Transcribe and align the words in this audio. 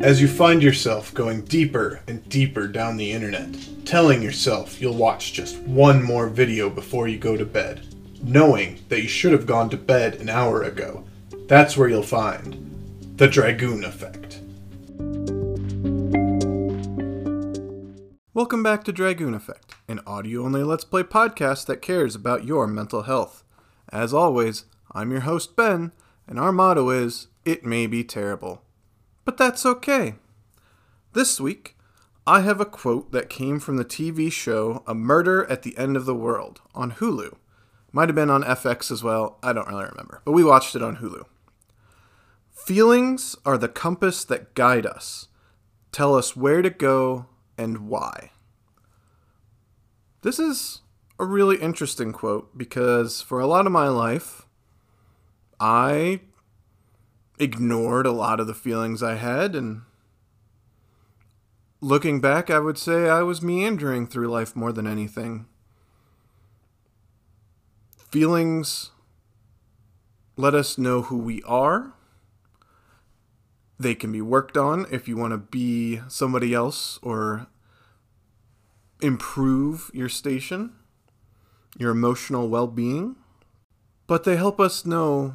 As 0.00 0.20
you 0.20 0.28
find 0.28 0.62
yourself 0.62 1.12
going 1.12 1.40
deeper 1.40 2.00
and 2.06 2.26
deeper 2.28 2.68
down 2.68 2.96
the 2.96 3.10
internet, 3.10 3.48
telling 3.84 4.22
yourself 4.22 4.80
you'll 4.80 4.94
watch 4.94 5.32
just 5.32 5.58
one 5.62 6.04
more 6.04 6.28
video 6.28 6.70
before 6.70 7.08
you 7.08 7.18
go 7.18 7.36
to 7.36 7.44
bed, 7.44 7.84
knowing 8.22 8.78
that 8.90 9.02
you 9.02 9.08
should 9.08 9.32
have 9.32 9.44
gone 9.44 9.68
to 9.70 9.76
bed 9.76 10.14
an 10.14 10.28
hour 10.28 10.62
ago, 10.62 11.02
that's 11.48 11.76
where 11.76 11.88
you'll 11.88 12.04
find 12.04 13.16
the 13.16 13.26
Dragoon 13.26 13.82
Effect. 13.82 14.38
Welcome 18.32 18.62
back 18.62 18.84
to 18.84 18.92
Dragoon 18.92 19.34
Effect, 19.34 19.74
an 19.88 19.98
audio 20.06 20.44
only 20.44 20.62
Let's 20.62 20.84
Play 20.84 21.02
podcast 21.02 21.66
that 21.66 21.82
cares 21.82 22.14
about 22.14 22.44
your 22.44 22.68
mental 22.68 23.02
health. 23.02 23.42
As 23.88 24.14
always, 24.14 24.66
I'm 24.92 25.10
your 25.10 25.22
host, 25.22 25.56
Ben, 25.56 25.90
and 26.28 26.38
our 26.38 26.52
motto 26.52 26.88
is 26.90 27.26
It 27.44 27.64
May 27.64 27.88
Be 27.88 28.04
Terrible. 28.04 28.62
But 29.28 29.36
that's 29.36 29.66
okay. 29.66 30.14
This 31.12 31.38
week, 31.38 31.76
I 32.26 32.40
have 32.40 32.62
a 32.62 32.64
quote 32.64 33.12
that 33.12 33.28
came 33.28 33.60
from 33.60 33.76
the 33.76 33.84
TV 33.84 34.32
show 34.32 34.82
A 34.86 34.94
Murder 34.94 35.44
at 35.50 35.64
the 35.64 35.76
End 35.76 35.98
of 35.98 36.06
the 36.06 36.14
World 36.14 36.62
on 36.74 36.92
Hulu. 36.92 37.36
Might 37.92 38.08
have 38.08 38.16
been 38.16 38.30
on 38.30 38.42
FX 38.42 38.90
as 38.90 39.02
well, 39.02 39.36
I 39.42 39.52
don't 39.52 39.68
really 39.68 39.84
remember, 39.84 40.22
but 40.24 40.32
we 40.32 40.42
watched 40.42 40.74
it 40.74 40.82
on 40.82 40.96
Hulu. 40.96 41.26
Feelings 42.50 43.36
are 43.44 43.58
the 43.58 43.68
compass 43.68 44.24
that 44.24 44.54
guide 44.54 44.86
us, 44.86 45.28
tell 45.92 46.14
us 46.14 46.34
where 46.34 46.62
to 46.62 46.70
go 46.70 47.26
and 47.58 47.86
why. 47.86 48.30
This 50.22 50.38
is 50.38 50.80
a 51.18 51.26
really 51.26 51.58
interesting 51.58 52.12
quote 52.12 52.56
because 52.56 53.20
for 53.20 53.40
a 53.40 53.46
lot 53.46 53.66
of 53.66 53.72
my 53.72 53.88
life, 53.88 54.46
I 55.60 56.20
ignored 57.38 58.06
a 58.06 58.12
lot 58.12 58.40
of 58.40 58.46
the 58.46 58.54
feelings 58.54 59.02
I 59.02 59.14
had 59.14 59.54
and 59.54 59.82
looking 61.80 62.20
back 62.20 62.50
I 62.50 62.58
would 62.58 62.78
say 62.78 63.08
I 63.08 63.22
was 63.22 63.42
meandering 63.42 64.06
through 64.06 64.28
life 64.28 64.56
more 64.56 64.72
than 64.72 64.86
anything. 64.86 65.46
Feelings 68.10 68.90
let 70.36 70.54
us 70.54 70.78
know 70.78 71.02
who 71.02 71.18
we 71.18 71.42
are. 71.42 71.94
They 73.78 73.94
can 73.94 74.12
be 74.12 74.20
worked 74.20 74.56
on 74.56 74.86
if 74.90 75.06
you 75.06 75.16
want 75.16 75.32
to 75.32 75.38
be 75.38 76.00
somebody 76.08 76.54
else 76.54 76.98
or 77.02 77.48
improve 79.00 79.90
your 79.92 80.08
station, 80.08 80.72
your 81.76 81.90
emotional 81.90 82.48
well 82.48 82.66
being. 82.66 83.16
But 84.06 84.24
they 84.24 84.36
help 84.36 84.58
us 84.58 84.86
know 84.86 85.34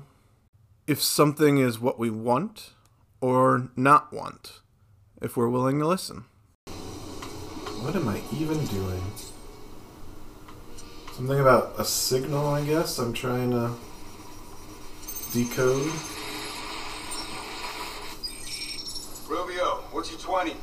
if 0.85 1.01
something 1.01 1.59
is 1.59 1.79
what 1.79 1.97
we 1.97 2.09
want 2.09 2.71
or 3.21 3.69
not 3.75 4.11
want, 4.11 4.59
if 5.21 5.37
we're 5.37 5.47
willing 5.47 5.79
to 5.79 5.87
listen. 5.87 6.25
What 7.81 7.95
am 7.95 8.09
I 8.09 8.21
even 8.33 8.65
doing? 8.65 9.01
Something 11.13 11.39
about 11.39 11.75
a 11.77 11.85
signal, 11.85 12.47
I 12.47 12.65
guess. 12.65 12.97
I'm 12.97 13.13
trying 13.13 13.51
to 13.51 13.71
decode. 15.31 15.91
Rubio, 19.29 19.83
what's 19.91 20.11
your 20.11 20.19
20? 20.19 20.55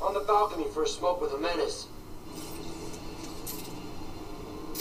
On 0.00 0.14
the 0.14 0.20
balcony 0.20 0.64
for 0.72 0.82
a 0.82 0.88
smoke 0.88 1.20
with 1.20 1.32
a 1.32 1.38
menace. 1.38 1.86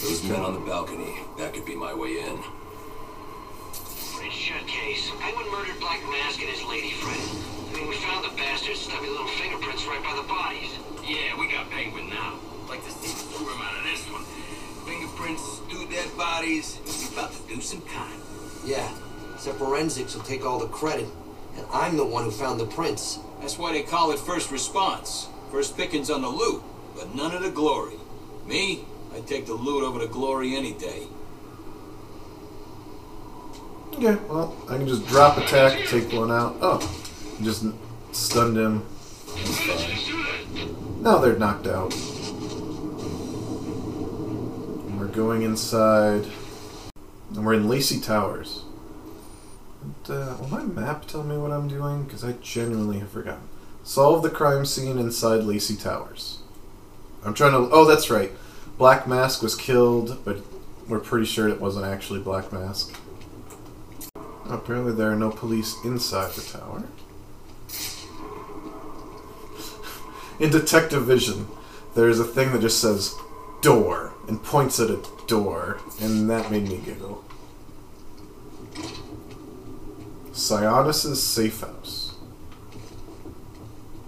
Those 0.01 0.23
men 0.23 0.39
on 0.39 0.53
the 0.53 0.61
balcony, 0.61 1.15
that 1.37 1.53
could 1.53 1.65
be 1.65 1.75
my 1.75 1.93
way 1.93 2.21
in. 2.21 2.41
Red 4.19 4.33
shirt 4.33 4.67
case. 4.67 5.09
Penguin 5.21 5.49
murdered 5.49 5.79
Black 5.79 6.01
Mask 6.09 6.41
and 6.41 6.49
his 6.49 6.61
lady 6.63 6.91
friend. 6.91 7.21
I 7.71 7.77
mean, 7.77 7.87
we 7.87 7.95
found 7.95 8.25
the 8.25 8.35
bastards' 8.35 8.81
stubby 8.81 9.07
little 9.07 9.27
fingerprints 9.27 9.85
right 9.85 10.03
by 10.03 10.13
the 10.13 10.27
bodies. 10.27 10.77
Yeah, 11.07 11.39
we 11.39 11.49
got 11.49 11.69
Penguin 11.69 12.09
now. 12.09 12.37
Like 12.67 12.83
to 12.83 12.91
see 12.91 13.15
the 13.31 13.45
room 13.45 13.61
out 13.61 13.77
of 13.77 13.83
this 13.83 14.03
one. 14.11 14.25
Fingerprints, 14.85 15.61
two 15.69 15.87
dead 15.87 16.09
bodies. 16.17 16.79
He's 16.83 17.13
about 17.13 17.31
to 17.31 17.55
do 17.55 17.61
some 17.61 17.81
time. 17.83 18.19
Yeah, 18.65 18.91
except 19.33 19.57
forensics 19.57 20.15
will 20.15 20.23
take 20.23 20.45
all 20.45 20.59
the 20.59 20.67
credit. 20.67 21.07
And 21.55 21.65
I'm 21.71 21.95
the 21.95 22.05
one 22.05 22.25
who 22.25 22.31
found 22.31 22.59
the 22.59 22.65
prints. 22.65 23.19
That's 23.39 23.57
why 23.57 23.71
they 23.71 23.83
call 23.83 24.11
it 24.11 24.19
first 24.19 24.51
response. 24.51 25.29
First 25.49 25.77
pickings 25.77 26.09
on 26.09 26.23
the 26.23 26.29
loot, 26.29 26.61
but 26.93 27.15
none 27.15 27.33
of 27.33 27.41
the 27.41 27.51
glory. 27.51 27.95
Me, 28.45 28.83
I'd 29.15 29.27
take 29.27 29.45
the 29.45 29.53
loot 29.53 29.83
over 29.83 29.99
the 29.99 30.07
glory 30.07 30.57
any 30.57 30.73
day. 30.73 31.07
Okay, 33.93 34.15
well, 34.29 34.55
I 34.69 34.77
can 34.77 34.87
just 34.87 35.05
drop 35.07 35.37
attack, 35.37 35.85
take 35.87 36.11
one 36.13 36.31
out. 36.31 36.55
Oh, 36.61 36.79
just 37.41 37.65
stunned 38.11 38.57
him. 38.57 38.85
Now 41.01 41.17
they're 41.17 41.37
knocked 41.37 41.67
out. 41.67 41.93
And 44.85 44.99
we're 44.99 45.07
going 45.07 45.41
inside. 45.41 46.25
And 47.35 47.45
we're 47.45 47.53
in 47.55 47.67
Lacey 47.67 47.99
Towers. 47.99 48.63
And, 49.81 49.95
uh, 50.09 50.35
will 50.39 50.47
my 50.47 50.63
map 50.63 51.05
tell 51.05 51.23
me 51.23 51.37
what 51.37 51.51
I'm 51.51 51.67
doing? 51.67 52.03
Because 52.03 52.23
I 52.23 52.33
genuinely 52.41 52.99
have 52.99 53.11
forgotten. 53.11 53.47
Solve 53.83 54.23
the 54.23 54.29
crime 54.29 54.65
scene 54.65 54.97
inside 54.97 55.43
Lacey 55.43 55.75
Towers. 55.75 56.39
I'm 57.23 57.33
trying 57.33 57.51
to. 57.51 57.69
Oh, 57.71 57.85
that's 57.85 58.09
right. 58.09 58.31
Black 58.77 59.07
Mask 59.07 59.41
was 59.41 59.55
killed, 59.55 60.23
but 60.23 60.37
we're 60.87 60.99
pretty 60.99 61.25
sure 61.25 61.49
it 61.49 61.59
wasn't 61.59 61.85
actually 61.85 62.19
Black 62.19 62.51
Mask. 62.53 62.93
Apparently, 64.49 64.93
there 64.93 65.11
are 65.11 65.15
no 65.15 65.29
police 65.29 65.75
inside 65.85 66.31
the 66.31 66.41
tower. 66.41 66.83
In 70.39 70.49
Detective 70.49 71.05
Vision, 71.05 71.47
there 71.95 72.09
is 72.09 72.19
a 72.19 72.25
thing 72.25 72.51
that 72.51 72.61
just 72.61 72.79
says 72.79 73.13
door 73.61 74.13
and 74.27 74.43
points 74.43 74.79
at 74.79 74.89
a 74.89 74.99
door, 75.27 75.79
and 76.01 76.29
that 76.29 76.49
made 76.51 76.67
me 76.67 76.77
giggle. 76.77 77.23
Sionis' 80.31 81.15
safe 81.17 81.61
house. 81.61 82.15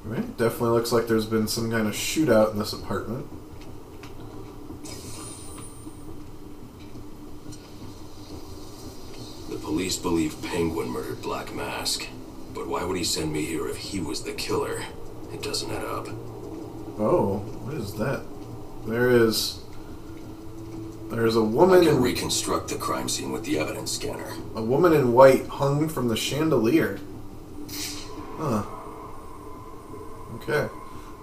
Right? 0.04 0.38
Definitely 0.38 0.70
looks 0.70 0.92
like 0.92 1.08
there's 1.08 1.26
been 1.26 1.48
some 1.48 1.70
kind 1.70 1.88
of 1.88 1.94
shootout 1.94 2.54
in 2.54 2.60
this 2.60 2.74
apartment. 2.74 3.28
Police 9.72 9.96
believe 9.96 10.36
Penguin 10.44 10.90
murdered 10.90 11.22
Black 11.22 11.56
Mask. 11.56 12.06
But 12.54 12.68
why 12.68 12.84
would 12.84 12.98
he 12.98 13.06
send 13.06 13.32
me 13.32 13.46
here 13.46 13.70
if 13.70 13.78
he 13.78 14.02
was 14.02 14.22
the 14.22 14.34
killer? 14.34 14.84
It 15.34 15.42
doesn't 15.42 15.72
add 15.72 15.86
up. 15.86 16.10
Oh, 17.00 17.38
what 17.64 17.76
is 17.76 17.94
that? 17.94 18.22
There 18.86 19.10
is. 19.10 19.62
There's 21.10 21.38
a 21.38 21.40
I 21.40 21.44
woman 21.44 21.86
can 21.86 21.96
in 21.96 22.02
reconstruct 22.02 22.68
the 22.68 22.76
crime 22.76 23.08
scene 23.08 23.32
with 23.32 23.46
the 23.46 23.60
evidence 23.60 23.94
scanner. 23.94 24.34
a 24.56 24.62
woman 24.62 24.92
in 24.92 25.14
white 25.14 25.48
hung 25.48 25.88
from 25.88 26.10
the 26.10 26.18
chandelier. 26.18 27.00
Huh. 28.36 28.66
Okay. 30.36 30.68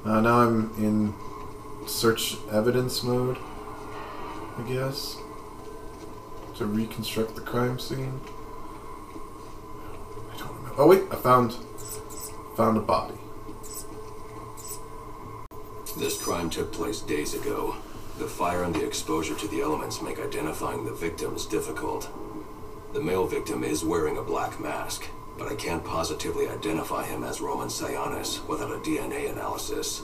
Uh, 0.07 0.23
now 0.23 0.39
I'm 0.41 0.73
in 0.79 1.13
search 1.87 2.37
evidence 2.51 3.03
mode. 3.03 3.37
I 4.57 4.65
guess 4.67 5.19
to 6.57 6.65
reconstruct 6.65 7.35
the 7.35 7.43
crime 7.43 7.79
scene. 7.79 8.21
I 10.79 10.83
don't 10.83 10.91
remember. 10.91 11.09
Oh 11.11 11.11
wait, 11.11 11.13
I 11.13 11.21
found 11.21 11.57
found 12.57 12.77
a 12.77 12.81
body. 12.81 13.15
This 15.97 16.23
crime 16.23 16.51
took 16.51 16.73
place 16.73 17.01
days 17.01 17.35
ago. 17.35 17.77
The 18.19 18.27
fire 18.27 18.63
and 18.65 18.75
the 18.75 18.85
exposure 18.85 19.35
to 19.35 19.49
the 19.49 19.61
elements 19.61 20.03
make 20.03 20.19
identifying 20.19 20.85
the 20.85 20.93
victims 20.93 21.47
difficult. 21.47 22.09
The 22.93 23.01
male 23.01 23.27
victim 23.27 23.65
is 23.65 23.85
wearing 23.85 24.19
a 24.19 24.23
black 24.23 24.61
mask, 24.61 25.09
but 25.37 25.51
I 25.51 25.55
can't 25.55 25.85
positively 25.85 26.49
identify 26.49 27.05
him 27.05 27.23
as 27.23 27.41
Roman 27.41 27.69
Sionis 27.69 28.47
without 28.49 28.73
a 28.73 28.79
DNA 28.79 29.31
analysis. 29.31 30.03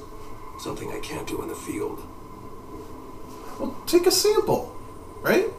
Something 0.58 0.93
I 0.93 1.00
can't 1.00 1.26
do 1.26 1.43
in 1.43 1.49
the 1.49 1.54
field. 1.54 2.06
Well, 3.58 3.76
take 3.87 4.06
a 4.06 4.10
sample, 4.10 4.76
right? 5.22 5.50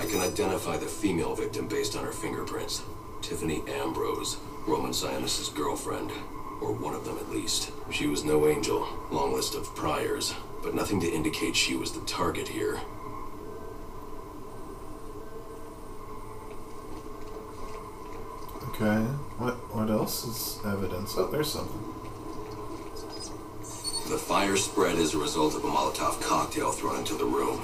I 0.00 0.04
can 0.06 0.20
identify 0.40 0.78
the 0.78 0.86
female 0.86 1.34
victim 1.34 1.68
based 1.68 1.94
on 1.94 2.02
her 2.02 2.12
fingerprints. 2.12 2.82
Tiffany 3.20 3.62
Ambrose, 3.68 4.38
Roman 4.66 4.92
Sionis' 4.92 5.54
girlfriend. 5.54 6.10
Or 6.62 6.72
one 6.72 6.94
of 6.94 7.04
them 7.04 7.18
at 7.18 7.28
least. 7.28 7.70
She 7.90 8.06
was 8.06 8.24
no 8.24 8.48
angel, 8.48 8.88
long 9.10 9.34
list 9.34 9.54
of 9.54 9.74
priors, 9.76 10.34
but 10.62 10.74
nothing 10.74 10.98
to 11.00 11.10
indicate 11.10 11.54
she 11.56 11.76
was 11.76 11.92
the 11.92 12.00
target 12.06 12.48
here. 12.48 12.80
Okay. 18.68 19.04
What 19.36 19.54
what 19.74 19.90
else 19.90 20.24
is 20.24 20.58
evidence? 20.64 21.14
Oh, 21.18 21.26
there's 21.26 21.52
something. 21.52 21.80
The 24.08 24.18
fire 24.18 24.56
spread 24.56 24.96
as 24.96 25.12
a 25.14 25.18
result 25.18 25.54
of 25.54 25.64
a 25.64 25.68
Molotov 25.68 26.22
cocktail 26.22 26.72
thrown 26.72 26.98
into 26.98 27.14
the 27.14 27.26
room. 27.26 27.60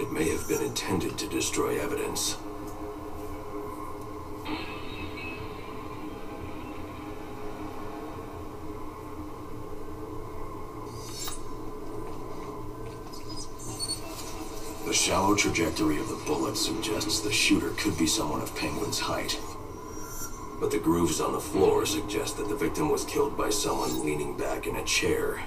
It 0.00 0.10
may 0.10 0.30
have 0.30 0.48
been 0.48 0.62
intended 0.62 1.18
to 1.18 1.28
destroy 1.60 1.82
evidence. 1.82 2.36
The 14.86 14.94
shallow 14.94 15.36
trajectory 15.36 15.98
of 15.98 16.08
the 16.08 16.20
bullet 16.26 16.56
suggests 16.56 17.20
the 17.20 17.30
shooter 17.30 17.70
could 17.70 17.96
be 17.96 18.06
someone 18.06 18.40
of 18.40 18.56
Penguin's 18.56 18.98
height. 18.98 19.38
But 20.58 20.70
the 20.70 20.78
grooves 20.78 21.20
on 21.20 21.32
the 21.32 21.40
floor 21.40 21.86
suggest 21.86 22.36
that 22.38 22.48
the 22.48 22.56
victim 22.56 22.90
was 22.90 23.04
killed 23.04 23.36
by 23.36 23.50
someone 23.50 24.04
leaning 24.04 24.36
back 24.36 24.66
in 24.66 24.76
a 24.76 24.84
chair. 24.84 25.42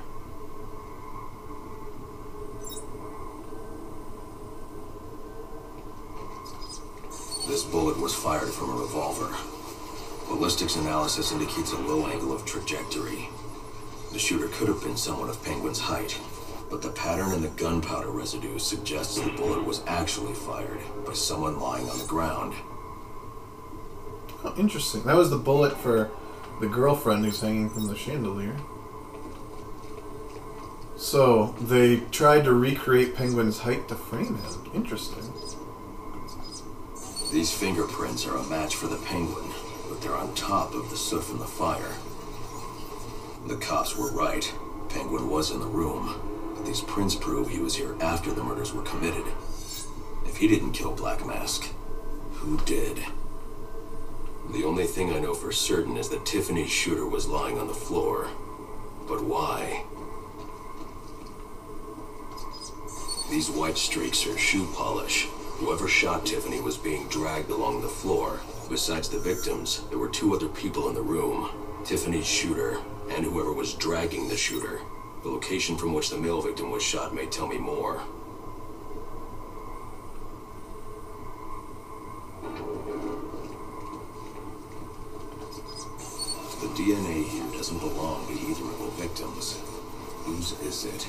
This 7.53 7.63
bullet 7.63 7.99
was 7.99 8.15
fired 8.15 8.49
from 8.49 8.71
a 8.71 8.81
revolver. 8.81 9.29
Ballistics 10.27 10.75
analysis 10.75 11.31
indicates 11.31 11.71
a 11.71 11.77
low 11.77 12.07
angle 12.07 12.33
of 12.33 12.47
trajectory. 12.47 13.29
The 14.11 14.17
shooter 14.17 14.47
could 14.47 14.69
have 14.69 14.81
been 14.81 14.97
someone 14.97 15.29
of 15.29 15.43
Penguin's 15.43 15.81
height, 15.81 16.19
but 16.71 16.81
the 16.81 16.89
pattern 16.89 17.31
in 17.31 17.43
the 17.43 17.49
gunpowder 17.49 18.09
residue 18.09 18.57
suggests 18.57 19.19
the 19.19 19.29
bullet 19.33 19.63
was 19.65 19.83
actually 19.85 20.33
fired 20.33 20.79
by 21.05 21.13
someone 21.13 21.59
lying 21.59 21.87
on 21.91 21.99
the 21.99 22.07
ground. 22.07 22.55
Oh, 24.43 24.55
interesting. 24.57 25.03
That 25.03 25.15
was 25.15 25.29
the 25.29 25.37
bullet 25.37 25.77
for 25.77 26.09
the 26.59 26.67
girlfriend 26.67 27.23
who's 27.23 27.41
hanging 27.41 27.69
from 27.69 27.85
the 27.85 27.95
chandelier. 27.95 28.57
So 30.97 31.53
they 31.61 31.97
tried 32.09 32.45
to 32.45 32.53
recreate 32.53 33.13
Penguin's 33.13 33.59
height 33.59 33.87
to 33.89 33.95
frame 33.95 34.37
him. 34.37 34.71
Interesting. 34.73 35.31
These 37.33 37.51
fingerprints 37.51 38.27
are 38.27 38.37
a 38.37 38.43
match 38.43 38.75
for 38.75 38.85
the 38.85 39.03
penguin, 39.07 39.51
but 39.89 39.99
they're 39.99 40.15
on 40.15 40.35
top 40.35 40.75
of 40.75 40.91
the 40.91 40.95
soot 40.95 41.23
from 41.23 41.39
the 41.39 41.45
fire. 41.45 41.95
The 43.47 43.55
cops 43.55 43.97
were 43.97 44.11
right. 44.11 44.53
Penguin 44.89 45.27
was 45.27 45.49
in 45.49 45.59
the 45.59 45.65
room, 45.65 46.53
but 46.55 46.63
these 46.63 46.81
prints 46.81 47.15
prove 47.15 47.49
he 47.49 47.57
was 47.57 47.73
here 47.73 47.95
after 47.99 48.31
the 48.31 48.43
murders 48.43 48.71
were 48.71 48.83
committed. 48.83 49.25
If 50.27 50.37
he 50.37 50.47
didn't 50.47 50.73
kill 50.73 50.91
Black 50.91 51.25
Mask, 51.25 51.73
who 52.33 52.59
did? 52.65 53.03
The 54.51 54.63
only 54.63 54.85
thing 54.85 55.11
I 55.11 55.17
know 55.17 55.33
for 55.33 55.51
certain 55.51 55.97
is 55.97 56.09
that 56.09 56.27
Tiffany's 56.27 56.69
shooter 56.69 57.07
was 57.07 57.27
lying 57.27 57.57
on 57.57 57.65
the 57.65 57.73
floor. 57.73 58.29
But 59.07 59.23
why? 59.23 59.85
These 63.31 63.49
white 63.49 63.79
streaks 63.79 64.27
are 64.27 64.37
shoe 64.37 64.67
polish. 64.75 65.27
Whoever 65.59 65.87
shot 65.87 66.25
Tiffany 66.25 66.59
was 66.59 66.77
being 66.77 67.07
dragged 67.07 67.49
along 67.49 67.81
the 67.81 67.87
floor. 67.87 68.39
Besides 68.69 69.07
the 69.07 69.19
victims, 69.19 69.83
there 69.89 69.99
were 69.99 70.09
two 70.09 70.35
other 70.35 70.47
people 70.49 70.89
in 70.89 70.95
the 70.95 71.01
room. 71.01 71.49
Tiffany's 71.85 72.25
shooter, 72.25 72.79
and 73.09 73.23
whoever 73.23 73.53
was 73.53 73.73
dragging 73.75 74.27
the 74.27 74.37
shooter. 74.37 74.79
The 75.21 75.29
location 75.29 75.77
from 75.77 75.93
which 75.93 76.09
the 76.09 76.17
male 76.17 76.41
victim 76.41 76.71
was 76.71 76.83
shot 76.83 77.13
may 77.15 77.27
tell 77.27 77.47
me 77.47 77.57
more. 77.57 78.01
The 86.61 86.69
DNA 86.69 87.25
here 87.25 87.51
doesn't 87.51 87.79
belong 87.79 88.27
to 88.27 88.33
either 88.33 88.63
of 88.63 88.79
the 88.79 89.01
victims. 89.01 89.59
Whose 90.25 90.59
is 90.61 90.85
it? 90.85 91.07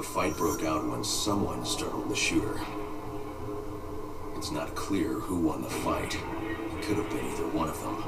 The 0.00 0.06
fight 0.06 0.34
broke 0.34 0.64
out 0.64 0.88
when 0.88 1.04
someone 1.04 1.62
startled 1.66 2.08
the 2.08 2.16
shooter. 2.16 2.58
It's 4.34 4.50
not 4.50 4.74
clear 4.74 5.12
who 5.12 5.36
won 5.36 5.60
the 5.60 5.68
fight. 5.68 6.14
It 6.14 6.82
could 6.82 6.96
have 6.96 7.10
been 7.10 7.26
either 7.26 7.46
one 7.48 7.68
of 7.68 7.78
them. 7.82 8.02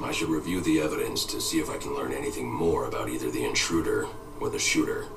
I 0.00 0.12
should 0.12 0.28
review 0.28 0.60
the 0.60 0.80
evidence 0.80 1.24
to 1.24 1.40
see 1.40 1.58
if 1.58 1.68
I 1.68 1.78
can 1.78 1.96
learn 1.96 2.12
anything 2.12 2.48
more 2.48 2.86
about 2.86 3.08
either 3.08 3.28
the 3.28 3.44
intruder 3.44 4.06
or 4.38 4.50
the 4.50 4.60
shooter. 4.60 5.08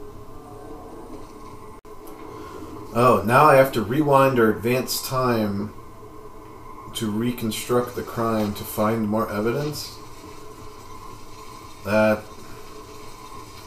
Oh, 2.96 3.22
now 3.24 3.46
I 3.46 3.58
have 3.58 3.72
to 3.74 3.84
rewind 3.84 4.40
or 4.40 4.50
advance 4.50 5.08
time 5.08 5.76
to 6.96 7.12
reconstruct 7.12 7.96
the 7.96 8.02
crime 8.02 8.56
to 8.56 8.64
find 8.64 9.08
more 9.08 9.32
evidence? 9.32 9.96
That 11.86 12.24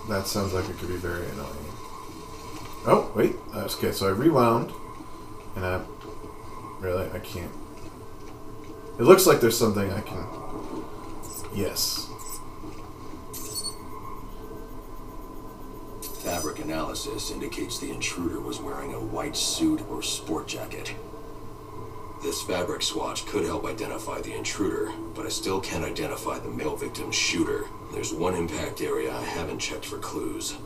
that 0.08 0.26
sounds 0.26 0.52
like 0.52 0.68
it 0.68 0.78
could 0.78 0.88
be 0.88 0.96
very 0.96 1.26
annoying. 1.30 1.66
Oh, 2.86 3.10
wait. 3.14 3.34
That's 3.52 3.76
Okay, 3.76 3.92
so 3.92 4.06
I 4.06 4.10
rewound 4.10 4.72
and 5.56 5.64
I 5.64 5.80
really 6.80 7.10
I 7.10 7.18
can't. 7.20 7.50
It 8.98 9.02
looks 9.02 9.26
like 9.26 9.40
there's 9.40 9.58
something 9.58 9.90
I 9.90 10.00
can 10.00 10.26
Yes. 11.54 12.08
Fabric 16.22 16.58
analysis 16.58 17.30
indicates 17.30 17.78
the 17.78 17.90
intruder 17.90 18.40
was 18.40 18.60
wearing 18.60 18.94
a 18.94 18.98
white 18.98 19.36
suit 19.36 19.82
or 19.90 20.02
sport 20.02 20.48
jacket. 20.48 20.94
This 22.22 22.42
fabric 22.42 22.82
swatch 22.82 23.26
could 23.26 23.44
help 23.44 23.66
identify 23.66 24.20
the 24.20 24.32
intruder, 24.32 24.90
but 25.14 25.26
I 25.26 25.28
still 25.28 25.60
can't 25.60 25.84
identify 25.84 26.38
the 26.38 26.48
male 26.48 26.74
victim's 26.74 27.14
shooter. 27.14 27.66
There's 27.94 28.12
one 28.12 28.34
impact 28.34 28.80
area 28.80 29.14
I 29.14 29.22
haven't 29.22 29.60
checked 29.60 29.86
for 29.86 29.98
clues. 29.98 30.56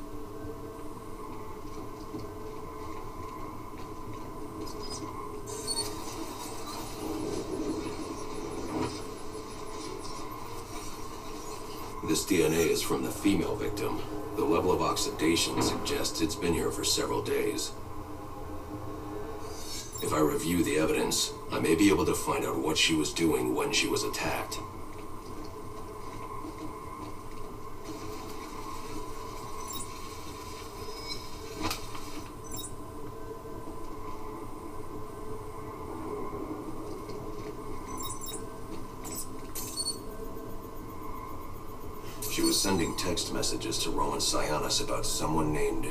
This 12.09 12.25
DNA 12.25 12.71
is 12.71 12.81
from 12.81 13.03
the 13.03 13.11
female 13.11 13.55
victim. 13.55 14.01
The 14.37 14.45
level 14.45 14.73
of 14.73 14.81
oxidation 14.81 15.61
suggests 15.61 16.23
it's 16.23 16.35
been 16.35 16.55
here 16.55 16.71
for 16.71 16.83
several 16.83 17.23
days. 17.23 17.73
If 20.03 20.15
I 20.15 20.21
review 20.21 20.65
the 20.65 20.79
evidence, 20.79 21.35
I 21.53 21.61
may 21.61 21.75
be 21.75 21.91
able 21.91 22.07
to 22.07 22.15
find 22.15 22.47
out 22.47 22.59
what 22.59 22.79
she 22.79 22.95
was 22.95 23.13
doing 23.13 23.55
when 23.55 23.71
she 23.71 23.87
was 23.87 24.03
attacked. 24.03 24.59
She 42.39 42.45
was 42.45 42.61
sending 42.61 42.95
text 43.09 43.33
messages 43.33 43.79
to 43.79 43.91
Roman 43.91 44.19
Sionis 44.19 44.85
about 44.85 45.07
someone 45.07 45.51
named 45.51 45.87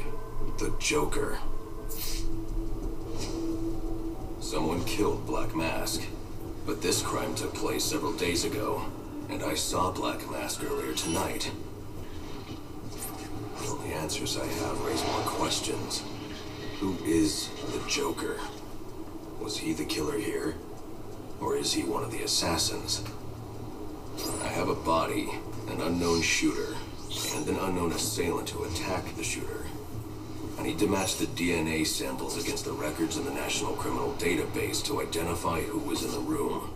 the 0.60 0.72
Joker. 0.78 1.40
Someone 4.40 4.86
killed 4.86 5.26
Black 5.26 5.56
Mask, 5.56 6.04
but 6.68 6.84
this 6.84 7.02
crime 7.02 7.34
took 7.34 7.56
place 7.56 7.84
several 7.84 8.14
days 8.14 8.46
ago, 8.46 8.86
and 9.32 9.42
I 9.42 9.56
saw 9.56 9.92
Black 9.92 10.30
Mask 10.30 10.64
earlier 10.64 10.94
tonight. 10.94 11.50
The 13.62 13.68
only 13.68 13.94
answers 13.94 14.38
I 14.38 14.46
have 14.46 14.80
raise 14.86 15.04
more 15.04 15.22
questions. 15.22 16.04
Who 16.80 16.98
is 17.04 17.50
the 17.72 17.82
Joker? 17.90 18.40
Was 19.42 19.58
he 19.58 19.74
the 19.74 19.86
killer 19.86 20.20
here? 20.20 20.54
Or 21.42 21.56
is 21.56 21.74
he 21.74 21.82
one 21.82 22.04
of 22.04 22.12
the 22.12 22.22
assassins? 22.22 23.04
I 24.44 24.50
have 24.50 24.70
a 24.70 24.76
body, 24.76 25.32
an 25.68 25.82
unknown 25.82 26.22
shooter, 26.22 26.77
and 27.36 27.48
an 27.48 27.58
unknown 27.58 27.92
assailant 27.92 28.50
who 28.50 28.64
attacked 28.66 29.16
the 29.16 29.24
shooter. 29.24 29.66
I 30.60 30.64
need 30.64 30.80
to 30.80 30.88
match 30.88 31.18
the 31.18 31.28
DNA 31.28 31.86
samples 31.86 32.42
against 32.42 32.66
the 32.66 32.72
records 32.72 33.18
in 33.18 33.26
the 33.26 33.32
National 33.32 33.74
Criminal 33.74 34.14
Database 34.14 34.84
to 34.86 35.02
identify 35.02 35.62
who 35.62 35.80
was 35.80 36.04
in 36.04 36.12
the 36.12 36.20
room. 36.20 36.74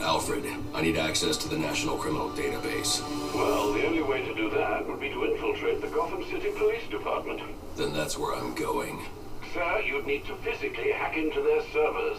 Alfred, 0.00 0.44
I 0.74 0.82
need 0.82 0.96
access 0.96 1.36
to 1.38 1.48
the 1.48 1.58
National 1.58 1.96
Criminal 1.96 2.30
Database. 2.30 3.00
Well, 3.34 3.72
the 3.72 3.86
only 3.86 4.02
way 4.02 4.24
to 4.24 4.34
do 4.34 4.50
that 4.50 4.86
would 4.86 5.00
be 5.00 5.10
to 5.10 5.24
infiltrate 5.24 5.80
the 5.80 5.88
Gotham 5.88 6.24
City 6.30 6.50
Police 6.56 6.86
Department. 6.90 7.40
Then 7.76 7.92
that's 7.92 8.16
where 8.18 8.34
I'm 8.34 8.54
going. 8.54 9.04
Sir, 9.52 9.80
you'd 9.80 10.06
need 10.06 10.24
to 10.26 10.36
physically 10.36 10.92
hack 10.92 11.16
into 11.16 11.42
their 11.42 11.62
servers. 11.72 12.18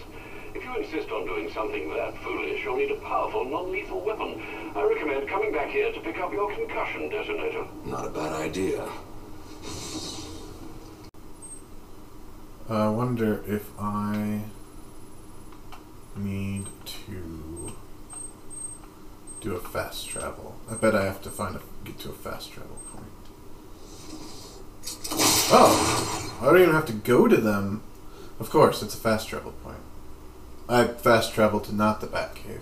If 0.57 0.63
you 0.63 0.75
insist 0.75 1.11
on 1.11 1.27
doing 1.27 1.51
something 1.51 1.87
that 1.93 2.17
foolish, 2.23 2.63
you'll 2.63 2.77
need 2.77 2.89
a 2.89 2.95
powerful, 2.95 3.45
non-lethal 3.45 4.03
weapon. 4.03 4.41
I 4.75 4.81
recommend 4.81 5.29
coming 5.29 5.51
back 5.53 5.69
here 5.69 5.93
to 5.93 5.99
pick 5.99 6.17
up 6.17 6.33
your 6.33 6.51
concussion 6.51 7.09
detonator. 7.09 7.67
Not 7.85 8.07
a 8.07 8.09
bad 8.09 8.33
idea. 8.33 8.89
I 12.67 12.89
wonder 12.89 13.43
if 13.45 13.69
I 13.79 14.45
need 16.15 16.65
to 17.05 17.75
do 19.39 19.55
a 19.55 19.59
fast 19.59 20.09
travel. 20.09 20.55
I 20.71 20.73
bet 20.73 20.95
I 20.95 21.05
have 21.05 21.21
to 21.21 21.29
find 21.29 21.55
a 21.55 21.61
get 21.85 21.99
to 21.99 22.09
a 22.09 22.13
fast 22.13 22.51
travel 22.51 22.79
point. 22.91 23.05
Oh, 25.51 26.39
I 26.41 26.45
don't 26.45 26.59
even 26.59 26.73
have 26.73 26.87
to 26.87 26.93
go 26.93 27.27
to 27.27 27.37
them. 27.37 27.83
Of 28.39 28.49
course, 28.49 28.81
it's 28.81 28.95
a 28.95 28.97
fast 28.97 29.27
travel 29.27 29.51
point. 29.63 29.66
I 30.69 30.85
fast 30.85 31.33
traveled 31.33 31.63
to 31.65 31.75
not 31.75 32.01
the 32.01 32.07
Batcave. 32.07 32.59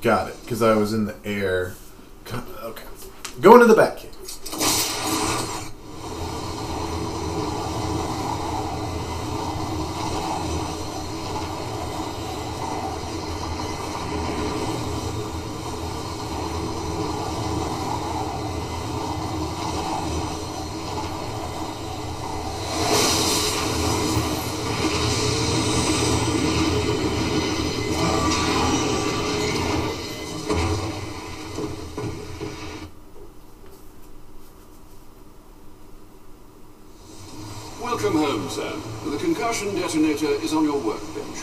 Got 0.00 0.28
it, 0.28 0.36
because 0.42 0.62
I 0.62 0.76
was 0.76 0.92
in 0.92 1.06
the 1.06 1.16
air. 1.24 1.74
Okay, 2.62 2.84
going 3.40 3.60
to 3.60 3.66
the 3.66 3.74
Batcave. 3.74 4.10
Welcome 37.80 38.14
home, 38.14 38.48
sir. 38.48 38.72
The 39.04 39.18
concussion 39.72 40.02
detonator 40.02 40.44
is 40.44 40.52
on 40.52 40.64
your 40.64 40.78
workbench. 40.78 41.38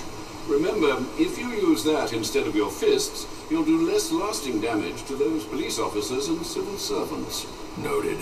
Remember, 0.47 1.03
if 1.17 1.37
you 1.39 1.49
use 1.49 1.83
that 1.83 2.13
instead 2.13 2.45
of 2.45 2.55
your 2.55 2.69
fists, 2.69 3.25
you'll 3.49 3.65
do 3.65 3.89
less 3.89 4.11
lasting 4.11 4.61
damage 4.61 5.03
to 5.05 5.15
those 5.15 5.45
police 5.45 5.79
officers 5.79 6.27
and 6.27 6.45
civil 6.45 6.77
servants. 6.77 7.47
Noted. 7.77 8.17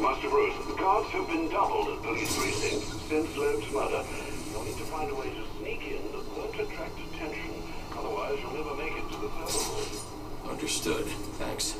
Master 0.00 0.30
Bruce, 0.30 0.56
the 0.68 0.76
guards 0.76 1.08
have 1.10 1.26
been 1.28 1.50
doubled 1.50 1.88
at 1.88 2.02
police 2.02 2.34
precinct 2.38 2.86
since 3.08 3.36
Loeb's 3.36 3.70
murder. 3.72 4.04
You'll 4.52 4.64
need 4.64 4.78
to 4.78 4.84
find 4.84 5.10
a 5.10 5.14
way 5.14 5.28
to 5.28 5.44
sneak 5.58 5.82
in 5.82 6.02
that 6.12 6.36
won't 6.36 6.54
attract 6.54 6.98
attention. 7.12 7.62
Otherwise, 7.92 8.38
you'll 8.40 8.54
never 8.54 8.74
make 8.74 8.92
it 8.92 9.06
to 9.12 9.18
the 9.20 9.46
server 9.48 9.80
room. 9.80 10.50
Understood. 10.50 11.06
Thanks. 11.36 11.76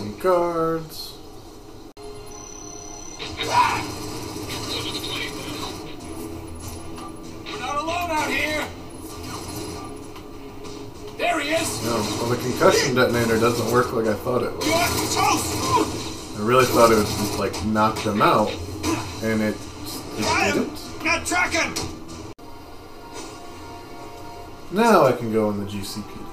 Some 0.00 0.18
guards. 0.18 1.12
We're 7.44 7.60
not 7.60 7.76
alone 7.76 8.10
out 8.10 8.30
here! 8.30 8.66
There 11.18 11.40
he 11.40 11.50
is! 11.50 11.84
No, 11.84 11.92
well, 11.92 12.30
the 12.30 12.36
concussion 12.36 12.94
detonator 12.94 13.38
doesn't 13.38 13.70
work 13.70 13.92
like 13.92 14.06
I 14.06 14.14
thought 14.14 14.42
it 14.42 14.54
would. 14.54 14.64
You 14.64 14.72
are 14.72 14.88
toast! 14.88 16.38
I 16.38 16.42
really 16.42 16.64
thought 16.64 16.90
it 16.90 16.96
would 16.96 17.06
just 17.06 17.38
like 17.38 17.62
knock 17.66 18.02
them 18.02 18.22
out, 18.22 18.50
and 19.22 19.42
it, 19.42 19.56
it 20.16 20.54
didn't. 20.54 21.04
Not 21.04 21.26
tracking! 21.26 21.74
Now 24.70 25.04
I 25.04 25.12
can 25.12 25.30
go 25.30 25.50
in 25.50 25.62
the 25.62 25.70
GCPD. 25.70 26.29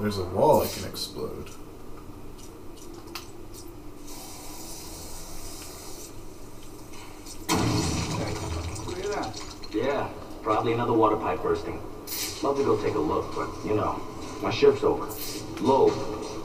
There's 0.00 0.18
a 0.18 0.24
wall 0.24 0.62
I 0.62 0.66
can 0.66 0.84
explode. 0.88 1.50
Yeah, 9.72 10.08
probably 10.42 10.72
another 10.72 10.92
water 10.92 11.16
pipe 11.16 11.42
bursting. 11.42 11.80
Love 12.42 12.56
to 12.56 12.64
go 12.64 12.82
take 12.82 12.94
a 12.94 12.98
look, 12.98 13.34
but 13.34 13.48
you 13.64 13.76
know, 13.76 14.00
my 14.42 14.50
shift's 14.50 14.82
over. 14.82 15.06
Loeb. 15.60 15.92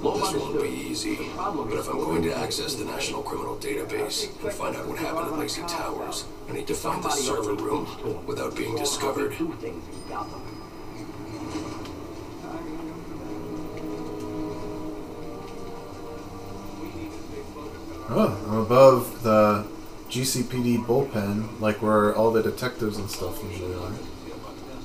Loeb 0.04 0.20
This 0.22 0.34
won't 0.34 0.62
be 0.62 0.68
easy. 0.70 1.16
But 1.36 1.74
if 1.74 1.88
I'm 1.90 1.98
going 1.98 2.22
to 2.24 2.38
access 2.38 2.76
the 2.76 2.86
National 2.86 3.24
Criminal 3.24 3.56
Database 3.56 4.30
and 4.44 4.54
find 4.54 4.76
out 4.76 4.88
what 4.88 5.00
happened 5.00 5.28
at 5.34 5.40
Lacey 5.40 5.62
Towers, 5.62 6.26
I 6.50 6.54
need 6.54 6.68
to 6.68 6.76
find 6.76 7.04
the 7.04 7.10
Somebody 7.10 7.30
ought 7.30 7.38
to 7.38 7.44
server 7.44 7.64
room 7.64 7.86
report 7.86 8.02
to 8.02 8.08
him. 8.20 8.26
without 8.28 8.56
being 8.56 8.78
Show 8.78 8.84
him 8.84 9.08
how 9.08 9.14
they 9.14 9.30
discovered. 9.30 9.32
Oh, 18.08 18.38
I'm 18.48 18.58
above 18.60 19.24
the 19.24 19.66
GCPD 20.10 20.86
bullpen, 20.86 21.60
like 21.60 21.82
where 21.82 22.16
all 22.16 22.32
the 22.32 22.44
detectives 22.44 23.00
and 23.00 23.10
stuff 23.10 23.44
usually 23.44 23.74
are. 23.74 23.92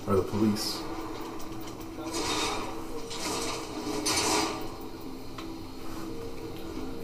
Or 0.07 0.17
the 0.17 0.23
police. 0.23 0.81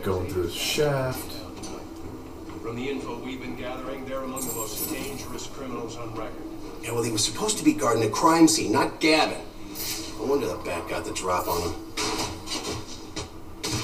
Going 0.02 0.28
through 0.30 0.44
his 0.44 0.54
shaft. 0.54 1.32
From 2.62 2.76
the 2.76 2.88
info 2.88 3.18
we've 3.22 3.40
been 3.40 3.56
gathering, 3.56 4.06
they're 4.06 4.22
among 4.22 4.40
the 4.40 4.54
most 4.54 4.90
dangerous 4.90 5.46
criminals 5.48 5.96
on 5.96 6.14
record. 6.14 6.42
Yeah, 6.82 6.92
well, 6.92 7.02
he 7.02 7.12
was 7.12 7.24
supposed 7.24 7.58
to 7.58 7.64
be 7.64 7.74
guarding 7.74 8.02
the 8.02 8.08
crime 8.08 8.48
scene, 8.48 8.72
not 8.72 9.00
Gavin. 9.00 9.40
No 10.18 10.24
wonder 10.24 10.46
the 10.46 10.56
bat 10.64 10.88
got 10.88 11.04
the 11.04 11.12
drop 11.12 11.46
on 11.46 11.60
him. 11.60 11.74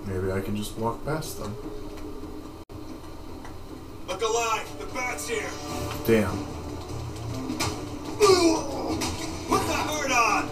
Maybe 0.06 0.32
I 0.32 0.40
can 0.40 0.56
just 0.56 0.78
walk 0.78 1.04
past 1.04 1.38
them. 1.38 1.81
Damn. 6.12 6.28
Put 9.48 9.62
the 9.66 9.72
hurt 9.72 10.12
on! 10.12 10.44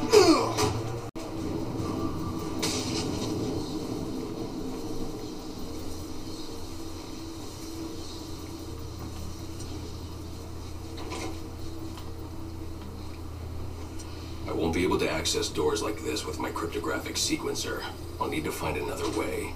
I 14.48 14.52
won't 14.52 14.72
be 14.72 14.82
able 14.84 14.98
to 14.98 15.10
access 15.10 15.50
doors 15.50 15.82
like 15.82 16.00
this 16.00 16.24
with 16.24 16.38
my 16.38 16.50
cryptographic 16.50 17.16
sequencer. 17.16 17.84
I'll 18.18 18.30
need 18.30 18.44
to 18.44 18.50
find 18.50 18.78
another 18.78 19.10
way. 19.10 19.52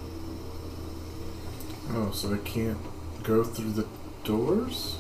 Oh, 1.92 2.11
so 2.12 2.34
I 2.34 2.38
can't 2.46 2.76
go 3.23 3.42
through 3.42 3.73
the 3.73 3.87
doors? 4.23 4.99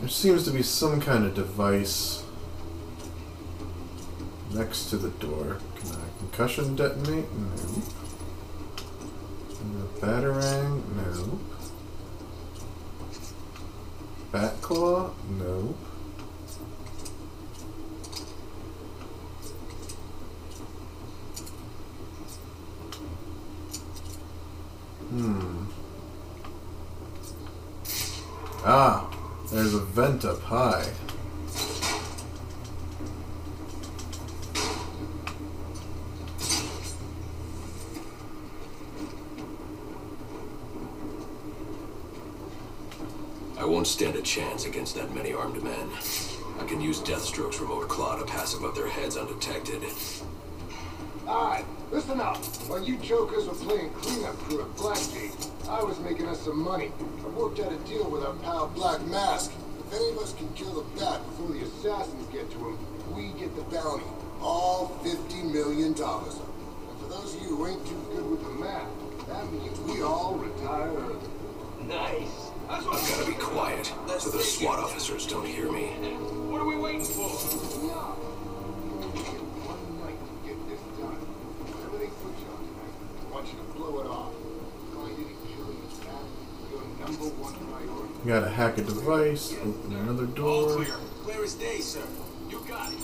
There 0.00 0.08
seems 0.08 0.44
to 0.44 0.50
be 0.50 0.62
some 0.62 0.98
kind 0.98 1.26
of 1.26 1.34
device 1.34 2.24
next 4.50 4.88
to 4.90 4.96
the 4.96 5.10
door. 5.10 5.58
Can 5.76 5.90
I 5.92 6.18
concussion 6.18 6.74
detonate? 6.74 7.26
Nope. 7.32 7.84
And 9.60 9.82
a 9.82 9.86
batarang? 10.00 10.82
Nope. 10.96 11.40
Bat 14.32 14.62
claw? 14.62 15.10
Nope. 15.38 15.76
Hmm. 25.10 25.64
Ah, 28.64 29.10
there's 29.70 29.82
a 29.82 29.86
vent 29.86 30.24
up 30.24 30.40
high. 30.42 30.84
I 43.58 43.64
won't 43.64 43.86
stand 43.86 44.16
a 44.16 44.22
chance 44.22 44.64
against 44.64 44.96
that 44.96 45.14
many 45.14 45.32
armed 45.32 45.62
men. 45.62 45.88
I 46.58 46.64
can 46.64 46.80
use 46.80 47.00
Deathstroke's 47.00 47.60
remote 47.60 47.88
claw 47.88 48.16
to 48.16 48.24
pass 48.24 48.54
above 48.54 48.74
their 48.74 48.88
heads 48.88 49.16
undetected. 49.16 49.82
Alright, 51.28 51.64
listen 51.92 52.20
up. 52.20 52.38
While 52.66 52.82
you 52.82 52.96
jokers 52.96 53.46
were 53.46 53.54
playing 53.54 53.90
cleanup 53.90 54.36
crew 54.38 54.62
at 54.62 54.68
Blackgate, 54.70 55.49
I 55.70 55.84
was 55.84 56.00
making 56.00 56.26
us 56.26 56.40
some 56.40 56.60
money. 56.60 56.90
I 57.24 57.28
worked 57.28 57.60
out 57.60 57.72
a 57.72 57.76
deal 57.88 58.10
with 58.10 58.24
our 58.24 58.34
pal 58.42 58.66
Black 58.74 59.00
Mask. 59.06 59.52
If 59.86 59.94
any 59.94 60.10
of 60.10 60.18
us 60.18 60.34
can 60.34 60.52
kill 60.54 60.82
the 60.82 61.00
bat 61.00 61.24
before 61.26 61.54
the 61.54 61.62
assassins 61.62 62.26
get 62.32 62.50
to 62.50 62.58
him, 62.58 62.78
we 63.14 63.28
get 63.38 63.54
the 63.54 63.62
bounty. 63.62 64.04
All 64.40 64.98
$50 65.04 65.52
million. 65.52 65.94
And 65.94 65.96
for 65.96 67.08
those 67.08 67.36
of 67.36 67.42
you 67.42 67.56
who 67.56 67.68
ain't 67.68 67.86
too 67.86 68.02
good 68.12 68.28
with 68.28 68.42
the 68.42 68.50
math, 68.50 68.88
that 69.28 69.52
means 69.52 69.78
we 69.80 70.02
all 70.02 70.34
retire 70.34 70.90
early. 70.90 71.16
Nice. 71.86 72.50
That's 72.68 72.86
I've 72.86 73.08
got 73.08 73.24
to 73.24 73.30
be 73.30 73.38
quiet 73.38 73.92
so 74.18 74.30
the 74.30 74.40
SWAT 74.42 74.78
officers 74.80 75.26
don't 75.26 75.46
hear 75.46 75.70
me. 75.70 75.86
What 76.50 76.60
are 76.60 76.66
we 76.66 76.76
waiting 76.76 77.04
for? 77.04 77.30
Yeah. 77.86 78.14
One 79.70 79.82
night 80.02 80.18
to 80.18 80.34
get 80.46 80.58
this 80.66 80.82
done. 80.98 81.18
Everything 81.86 82.10
switch 82.22 82.42
on 82.46 82.58
tonight. 82.58 82.94
I 83.22 83.34
want 83.34 83.46
you 83.46 83.58
to 83.58 83.66
blow 83.78 84.00
it 84.02 84.06
off. 84.06 84.34
Finding 84.94 85.30
and 85.30 85.40
killing 85.50 85.78
this 85.82 85.98
bat 85.98 86.26
your 86.70 86.82
number 87.02 87.26
one 87.42 87.54
priority. 88.22 88.40
Gotta 88.40 88.54
hack 88.54 88.78
a 88.78 88.82
device, 88.82 89.54
open 89.62 89.96
another 89.96 90.26
door. 90.26 90.84
Clear 91.24 91.44
as 91.44 91.54
day, 91.54 91.78
sir. 91.80 92.02
You 92.48 92.60
got 92.66 92.92
it. 92.92 92.98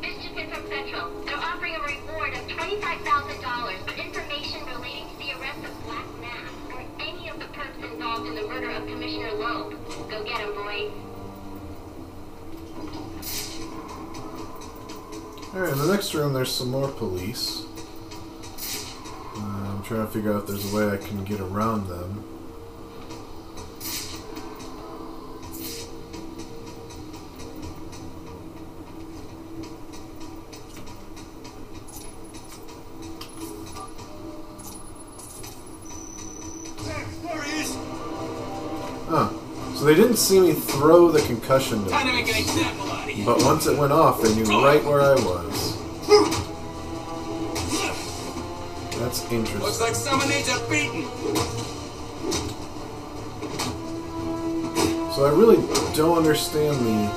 Michigan 0.00 0.50
from 0.50 0.66
Central. 0.68 1.24
They're 1.24 1.36
offering 1.36 1.74
a 1.74 1.80
reward 1.80 2.34
of 2.34 2.40
$25,000 2.48 3.78
for 3.84 4.00
information 4.00 4.66
relating 4.66 5.08
to 5.08 5.16
the 5.18 5.32
arrest 5.38 5.64
of 5.64 5.84
Black 5.84 6.20
Mask 6.20 6.74
or 6.74 6.82
any 7.00 7.28
of 7.28 7.38
the 7.38 7.46
perps 7.46 7.92
involved 7.92 8.28
in 8.28 8.34
the 8.34 8.46
murder 8.46 8.70
of 8.70 8.86
Commissioner 8.86 9.32
Loeb. 9.32 9.72
Go 10.10 10.24
get 10.24 10.40
him, 10.40 10.54
boy. 10.54 10.90
Alright, 15.54 15.72
in 15.72 15.78
the 15.78 15.92
next 15.92 16.14
room 16.14 16.32
there's 16.32 16.52
some 16.52 16.70
more 16.70 16.88
police. 16.88 17.64
I'm 19.84 19.88
trying 19.88 20.06
to 20.06 20.12
figure 20.14 20.32
out 20.32 20.44
if 20.44 20.46
there's 20.46 20.72
a 20.72 20.74
way 20.74 20.88
I 20.88 20.96
can 20.96 21.22
get 21.24 21.40
around 21.40 21.88
them. 21.88 22.24
There 37.22 37.42
he 37.42 37.60
is. 37.60 37.76
Huh. 39.06 39.28
So 39.74 39.84
they 39.84 39.94
didn't 39.94 40.16
see 40.16 40.40
me 40.40 40.54
throw 40.54 41.10
the 41.10 41.20
concussion 41.26 41.84
to 41.84 41.90
make 41.90 42.24
device. 42.24 42.34
an 42.34 42.42
example 42.42 42.90
out 42.90 43.04
of 43.04 43.14
you. 43.14 43.26
But 43.26 43.42
once 43.42 43.66
it 43.66 43.76
went 43.76 43.92
off, 43.92 44.22
they 44.22 44.34
knew 44.34 44.44
right 44.64 44.82
where 44.82 45.02
I 45.02 45.14
was. 45.16 45.73
That's 49.14 49.54
Looks 49.54 49.80
like 49.80 49.94
someone 49.94 50.28
needs 50.28 50.48
a 50.48 50.58
beating. 50.68 51.04
So 55.12 55.24
I 55.24 55.30
really 55.30 55.56
don't 55.94 56.18
understand 56.18 56.74
the 56.84 57.08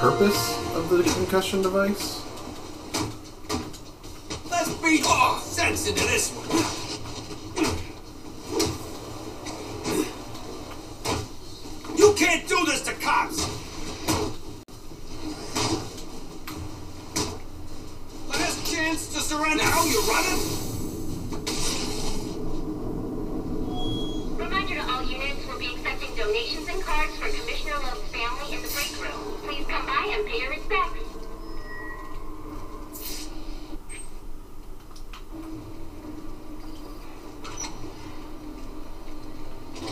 purpose 0.00 0.58
of 0.74 0.88
the 0.88 1.04
concussion 1.04 1.62
device. 1.62 2.20
Let's 4.50 4.74
beat 4.82 5.02
oh, 5.04 5.40
sense 5.44 5.86
into 5.86 6.02
this 6.02 6.32
one. 6.32 6.71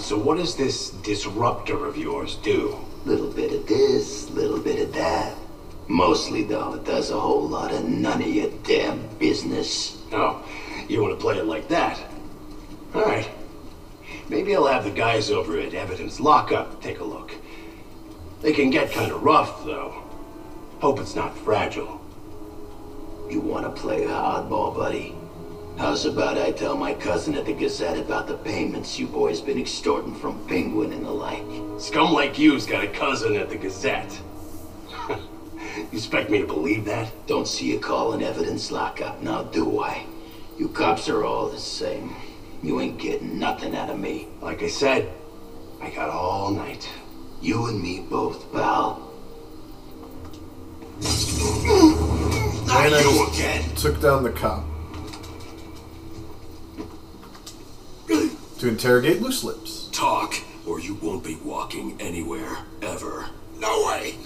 So 0.00 0.18
what 0.18 0.38
does 0.38 0.56
this 0.56 0.90
disruptor 0.90 1.86
of 1.86 1.96
yours 1.96 2.34
do? 2.36 2.76
Little 3.04 3.30
bit 3.30 3.52
of 3.52 3.66
this, 3.68 4.28
little 4.30 4.58
bit 4.58 4.80
of 4.80 4.92
that. 4.94 5.36
Mostly, 5.86 6.42
though, 6.42 6.74
it 6.74 6.84
does 6.84 7.10
a 7.10 7.20
whole 7.20 7.48
lot 7.48 7.72
of 7.72 7.84
none 7.84 8.20
of 8.20 8.26
your 8.26 8.50
damn 8.64 9.06
business. 9.18 10.02
Oh, 10.10 10.44
you 10.88 11.00
want 11.00 11.16
to 11.16 11.20
play 11.20 11.38
it 11.38 11.44
like 11.44 11.68
that? 11.68 12.00
All 12.92 13.04
right. 13.04 13.30
Maybe 14.28 14.56
I'll 14.56 14.66
have 14.66 14.84
the 14.84 14.90
guys 14.90 15.30
over 15.30 15.60
at 15.60 15.74
Evidence 15.74 16.18
Lockup 16.18 16.82
take 16.82 16.98
a 16.98 17.04
look. 17.04 17.32
They 18.40 18.52
can 18.52 18.70
get 18.70 18.90
kind 18.90 19.12
of 19.12 19.22
rough, 19.22 19.64
though. 19.64 20.02
Hope 20.80 20.98
it's 20.98 21.14
not 21.14 21.38
fragile. 21.38 22.00
You 23.28 23.40
want 23.40 23.64
to 23.64 23.80
play 23.80 24.06
hardball, 24.06 24.74
buddy? 24.74 25.14
How's 25.80 26.04
about 26.04 26.36
I 26.36 26.52
tell 26.52 26.76
my 26.76 26.92
cousin 26.92 27.34
at 27.36 27.46
the 27.46 27.54
Gazette 27.54 27.96
about 27.96 28.26
the 28.26 28.36
payments 28.36 28.98
you 28.98 29.06
boys 29.06 29.40
been 29.40 29.58
extorting 29.58 30.14
from 30.14 30.46
Penguin 30.46 30.92
and 30.92 31.06
the 31.06 31.10
like? 31.10 31.42
Scum 31.80 32.12
like 32.12 32.38
you's 32.38 32.66
got 32.66 32.84
a 32.84 32.88
cousin 32.88 33.34
at 33.34 33.48
the 33.48 33.56
Gazette. 33.56 34.20
you 35.08 35.88
expect 35.90 36.28
me 36.28 36.38
to 36.38 36.46
believe 36.46 36.84
that? 36.84 37.10
Don't 37.26 37.48
see 37.48 37.72
you 37.72 37.80
calling 37.80 38.22
evidence 38.22 38.70
lockup 38.70 39.22
now, 39.22 39.44
do 39.44 39.80
I? 39.80 40.04
You 40.58 40.68
cops 40.68 41.08
are 41.08 41.24
all 41.24 41.48
the 41.48 41.58
same. 41.58 42.14
You 42.62 42.78
ain't 42.82 42.98
getting 42.98 43.38
nothing 43.38 43.74
out 43.74 43.88
of 43.88 43.98
me. 43.98 44.28
Like 44.42 44.62
I 44.62 44.68
said, 44.68 45.10
I 45.80 45.88
got 45.88 46.10
all 46.10 46.50
night. 46.50 46.90
You 47.40 47.68
and 47.68 47.82
me 47.82 48.00
both, 48.00 48.52
pal. 48.52 49.10
And 52.68 52.94
I 52.94 53.28
again. 53.32 53.74
took 53.76 53.98
down 54.02 54.24
the 54.24 54.30
cop. 54.30 54.69
To 58.61 58.68
interrogate 58.68 59.23
loose 59.23 59.42
lips. 59.42 59.88
Talk, 59.90 60.35
or 60.66 60.81
you 60.81 60.96
won't 60.96 61.25
be 61.25 61.37
walking 61.37 61.96
anywhere, 61.99 62.59
ever. 62.83 63.25
No 63.59 63.87
way! 63.87 64.16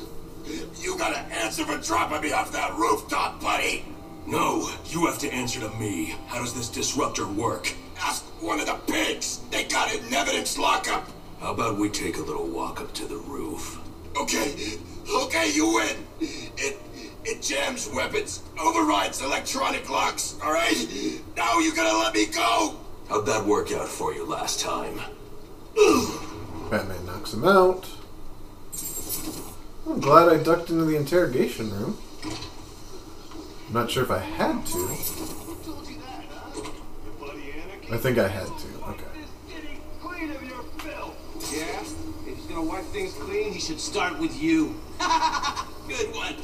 You 0.80 0.98
gotta 0.98 1.20
answer 1.32 1.64
for 1.64 1.78
dropping 1.78 2.20
me 2.20 2.32
off 2.32 2.50
that 2.50 2.74
rooftop, 2.74 3.40
buddy! 3.40 3.84
No, 4.26 4.68
you 4.86 5.06
have 5.06 5.20
to 5.20 5.32
answer 5.32 5.60
to 5.60 5.70
me. 5.76 6.16
How 6.26 6.40
does 6.40 6.52
this 6.52 6.68
disruptor 6.68 7.28
work? 7.28 7.72
Ask 8.00 8.24
one 8.42 8.58
of 8.58 8.66
the 8.66 8.74
pigs! 8.92 9.38
They 9.52 9.62
got 9.62 9.94
it 9.94 10.02
in 10.04 10.12
evidence 10.12 10.58
lockup! 10.58 11.08
How 11.38 11.52
about 11.52 11.78
we 11.78 11.88
take 11.88 12.16
a 12.16 12.22
little 12.22 12.48
walk 12.48 12.80
up 12.80 12.92
to 12.94 13.06
the 13.06 13.18
roof? 13.18 13.78
Okay, 14.20 14.78
okay, 15.14 15.52
you 15.52 15.74
win! 15.74 15.96
It 16.20 16.80
it 17.24 17.40
jams 17.40 17.88
weapons, 17.94 18.42
overrides 18.60 19.22
electronic 19.22 19.88
locks, 19.88 20.36
alright? 20.42 20.88
Now 21.36 21.60
you 21.60 21.72
gotta 21.72 21.96
let 21.96 22.14
me 22.14 22.26
go! 22.26 22.80
How'd 23.08 23.26
that 23.26 23.44
work 23.44 23.70
out 23.72 23.88
for 23.88 24.14
you 24.14 24.24
last 24.26 24.60
time? 24.60 25.00
Batman 26.70 27.06
knocks 27.06 27.34
him 27.34 27.44
out. 27.44 27.88
I'm 29.86 30.00
glad 30.00 30.28
I 30.28 30.42
ducked 30.42 30.70
into 30.70 30.84
the 30.84 30.96
interrogation 30.96 31.70
room. 31.70 31.98
I'm 33.68 33.74
not 33.74 33.90
sure 33.90 34.02
if 34.02 34.10
I 34.10 34.18
had 34.18 34.64
to. 34.66 34.78
I 37.92 37.98
think 37.98 38.18
I 38.18 38.28
had 38.28 38.46
to. 38.46 38.68
Okay. 38.88 39.04
Yeah? 41.52 41.80
If 41.80 42.26
He's 42.26 42.46
gonna 42.46 42.62
wipe 42.62 42.84
things 42.86 43.12
clean. 43.14 43.52
He 43.52 43.60
should 43.60 43.78
start 43.78 44.18
with 44.18 44.34
you. 44.42 44.74
Good 45.86 46.14
one. 46.14 46.36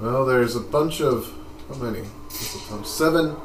Well, 0.00 0.26
there's 0.26 0.56
a 0.56 0.60
bunch 0.60 1.00
of 1.00 1.32
how 1.68 1.76
many? 1.76 2.04
Seven 2.84 3.36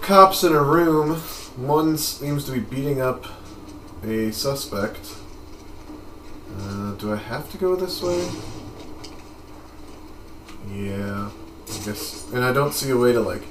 cops 0.00 0.44
in 0.44 0.52
a 0.52 0.62
room. 0.62 1.16
One 1.56 1.96
seems 1.96 2.44
to 2.44 2.52
be 2.52 2.60
beating 2.60 3.00
up 3.00 3.26
a 4.04 4.30
suspect. 4.30 5.14
Uh, 6.58 6.92
do 6.94 7.12
I 7.12 7.16
have 7.16 7.50
to 7.52 7.58
go 7.58 7.76
this 7.76 8.02
way? 8.02 8.28
Yeah, 10.70 11.30
I 11.30 11.84
guess. 11.84 12.30
And 12.32 12.44
I 12.44 12.52
don't 12.52 12.72
see 12.72 12.90
a 12.90 12.96
way 12.96 13.12
to 13.12 13.20
like 13.20 13.42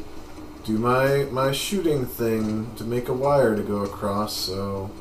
do 0.64 0.78
my 0.78 1.26
my 1.32 1.52
shooting 1.52 2.06
thing 2.06 2.74
to 2.76 2.84
make 2.84 3.08
a 3.08 3.14
wire 3.14 3.56
to 3.56 3.62
go 3.64 3.78
across. 3.78 4.36
So. 4.36 4.92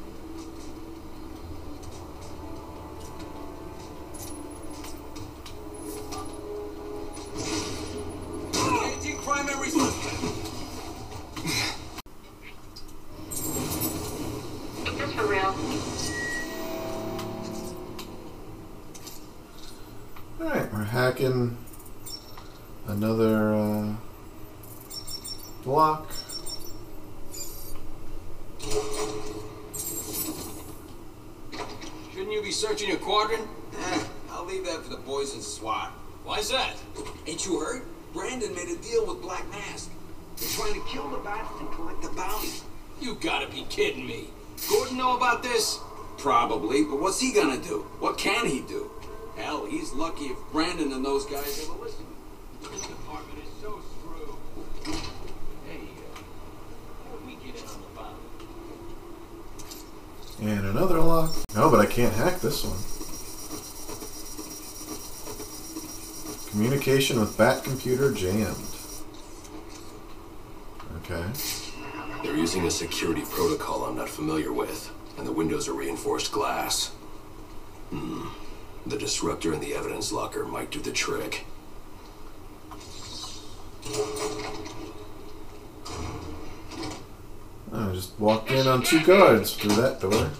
We're 21.24 21.48
another 22.86 23.54
uh, 23.54 23.94
block. 25.62 26.12
Shouldn't 32.12 32.30
you 32.30 32.42
be 32.42 32.50
searching 32.50 32.90
your 32.90 32.98
quadrant? 32.98 33.48
Eh, 33.74 34.04
I'll 34.32 34.44
leave 34.44 34.66
that 34.66 34.82
for 34.82 34.90
the 34.90 34.98
boys 34.98 35.34
in 35.34 35.40
SWAT. 35.40 35.92
Why's 36.24 36.50
that? 36.50 36.76
Ain't 37.26 37.46
you 37.46 37.58
heard? 37.58 37.84
Branden 38.12 38.54
made 38.54 38.68
a 38.68 38.76
deal 38.82 39.06
with 39.06 39.22
Black 39.22 39.48
Mask. 39.48 39.90
They're 40.36 40.48
trying 40.50 40.74
to 40.74 40.86
kill 40.90 41.08
the 41.08 41.18
bat 41.18 41.50
and 41.58 41.72
collect 41.72 42.02
the 42.02 42.10
bounty. 42.10 42.50
You 43.00 43.14
gotta 43.14 43.48
be 43.50 43.64
kidding 43.70 44.06
me. 44.06 44.26
Gordon 44.68 44.98
know 44.98 45.16
about 45.16 45.42
this? 45.42 45.78
Probably, 46.18 46.84
but 46.84 47.00
what's 47.00 47.18
he 47.18 47.32
gonna 47.32 47.62
do? 47.62 47.86
What 47.98 48.18
can 48.18 48.46
he 48.46 48.60
do? 48.60 48.63
The 57.78 58.00
bounty? 58.00 58.24
And 60.42 60.66
another 60.66 60.98
lock. 60.98 61.32
No, 61.54 61.70
but 61.70 61.78
I 61.78 61.86
can't 61.86 62.12
hack 62.14 62.40
this 62.40 62.64
one. 62.64 62.80
Communication 66.50 67.20
with 67.20 67.38
Bat 67.38 67.62
Computer 67.62 68.10
jammed. 68.10 68.56
Okay. 70.98 71.24
They're 72.24 72.36
using 72.36 72.66
a 72.66 72.70
security 72.70 73.22
protocol 73.30 73.84
I'm 73.84 73.96
not 73.96 74.08
familiar 74.08 74.52
with, 74.52 74.90
and 75.16 75.26
the 75.26 75.32
windows 75.32 75.68
are 75.68 75.74
reinforced 75.74 76.32
glass. 76.32 76.88
Hmm. 77.90 78.43
The 78.86 78.98
disruptor 78.98 79.54
in 79.54 79.60
the 79.60 79.74
evidence 79.74 80.12
locker 80.12 80.44
might 80.44 80.70
do 80.70 80.78
the 80.78 80.92
trick. 80.92 81.46
I 87.72 87.92
just 87.92 88.18
walked 88.20 88.50
in 88.50 88.66
on 88.66 88.82
two 88.82 89.02
guards 89.02 89.54
through 89.54 89.74
that 89.76 90.00
door. 90.00 90.30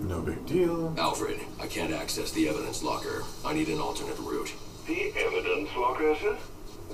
No 0.00 0.22
big 0.22 0.46
deal. 0.46 0.94
Alfred, 0.98 1.40
I 1.60 1.66
can't 1.66 1.92
access 1.92 2.30
the 2.30 2.48
evidence 2.48 2.82
locker. 2.84 3.24
I 3.44 3.54
need 3.54 3.68
an 3.68 3.80
alternate 3.80 4.18
route. 4.20 4.54
The 4.86 5.12
evidence 5.16 5.68
locker, 5.76 6.14
sir? 6.16 6.36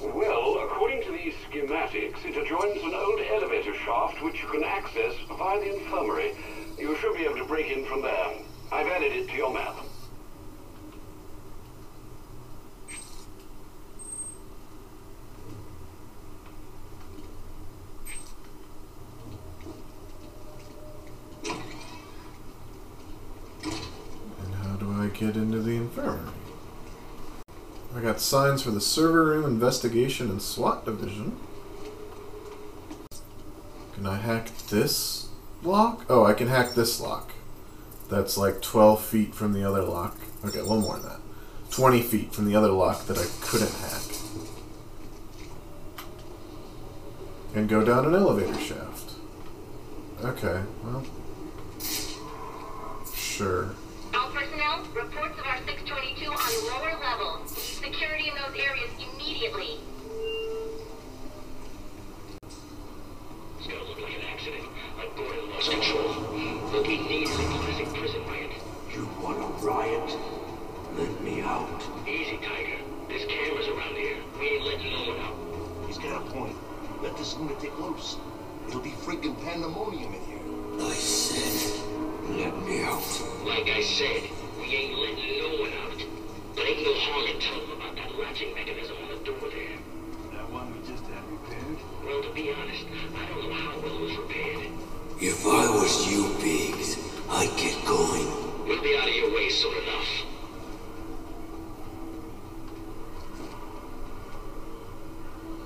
Well, 0.03 0.59
according 0.63 1.03
to 1.05 1.13
these 1.13 1.33
schematics, 1.51 2.23
it 2.27 2.37
adjoins 2.37 2.83
an 2.83 2.93
old 2.95 3.19
elevator 3.33 3.75
shaft 3.75 4.23
which 4.23 4.43
you 4.43 4.49
can 4.49 4.63
access 4.63 5.15
via 5.27 5.59
the 5.59 5.75
infirmary. 5.77 6.37
You 6.79 6.95
should 6.99 7.17
be 7.17 7.25
able 7.25 7.39
to 7.39 7.47
break 7.47 7.71
in 7.71 7.87
from 7.87 8.03
there. 8.03 8.35
I've 8.71 8.87
added 8.89 9.13
it 9.13 9.27
to 9.29 9.35
your 9.35 9.55
map. 9.55 9.77
And 24.43 24.55
how 24.63 24.77
do 24.77 24.93
I 24.93 25.09
get 25.09 25.37
into 25.37 25.63
the 25.63 25.77
infirmary? 25.77 26.35
I 27.95 28.01
got 28.03 28.16
signs 28.27 28.63
for 28.63 28.71
the 28.73 28.81
server 28.81 29.25
room 29.25 29.45
investigation 29.45 30.29
and 30.31 30.43
SWAT 30.43 30.85
division. 30.85 31.37
Can 33.95 34.07
I 34.07 34.17
hack 34.17 34.51
this 34.69 35.29
lock? 35.63 36.05
Oh, 36.11 36.25
I 36.25 36.35
can 36.35 36.49
hack 36.49 36.75
this 36.75 37.01
lock. 37.01 37.33
That's 38.11 38.37
like 38.37 38.61
12 38.61 39.05
feet 39.05 39.35
from 39.35 39.53
the 39.53 39.65
other 39.65 39.83
lock. 39.83 40.17
Okay, 40.45 40.61
little 40.61 40.81
more 40.81 40.99
than 40.99 41.09
that. 41.09 41.21
20 41.71 42.03
feet 42.03 42.35
from 42.35 42.47
the 42.47 42.57
other 42.57 42.71
lock 42.71 43.07
that 43.07 43.19
I 43.19 43.27
couldn't 43.41 43.73
hack. 43.73 44.03
And 47.55 47.69
go 47.69 47.85
down 47.85 48.07
an 48.07 48.15
elevator 48.15 48.59
shaft. 48.61 49.13
Okay, 50.23 50.63
well. 50.85 51.05
Sure. 53.15 53.71
Let 77.17 77.25
this 77.25 77.39
lunatic 77.39 77.79
loose. 77.79 78.19
It'll 78.69 78.83
be 78.83 78.91
freaking 78.91 79.43
pandemonium 79.43 80.13
in 80.13 80.21
here. 80.21 80.87
I 80.87 80.93
said, 80.93 81.81
let 82.29 82.55
me 82.67 82.83
out. 82.83 83.23
Like 83.43 83.71
I 83.71 83.81
said, 83.81 84.29
we 84.59 84.67
ain't 84.67 84.99
letting 84.99 85.39
no 85.41 85.49
one 85.63 85.73
out. 85.81 86.05
But 86.55 86.65
ain't 86.67 86.85
no 86.85 86.93
harm 86.93 87.25
in 87.25 87.41
telling 87.41 87.71
them 87.71 87.81
about 87.81 87.97
that 87.97 88.19
latching 88.19 88.55
mechanism 88.55 88.99
on 89.03 89.09
the 89.09 89.25
door 89.25 89.49
there. 89.49 89.79
That 90.33 90.53
one 90.53 90.71
we 90.75 90.87
just 90.87 91.05
had 91.05 91.25
repaired? 91.31 91.79
Well, 92.05 92.23
to 92.23 92.31
be 92.35 92.53
honest, 92.53 92.85
I 92.85 93.27
don't 93.31 93.49
know 93.49 93.55
how 93.55 93.79
well 93.79 93.97
it 93.97 94.01
was 94.03 94.17
repaired. 94.19 94.69
If 95.19 95.47
I 95.47 95.71
was 95.71 96.13
you, 96.13 96.37
Biggs, 96.43 96.99
I'd 97.31 97.57
get 97.57 97.83
going. 97.87 98.29
We'll 98.69 98.83
be 98.83 98.95
out 98.99 99.09
of 99.09 99.15
your 99.15 99.35
way 99.35 99.49
soon 99.49 99.73
enough. 99.73 100.27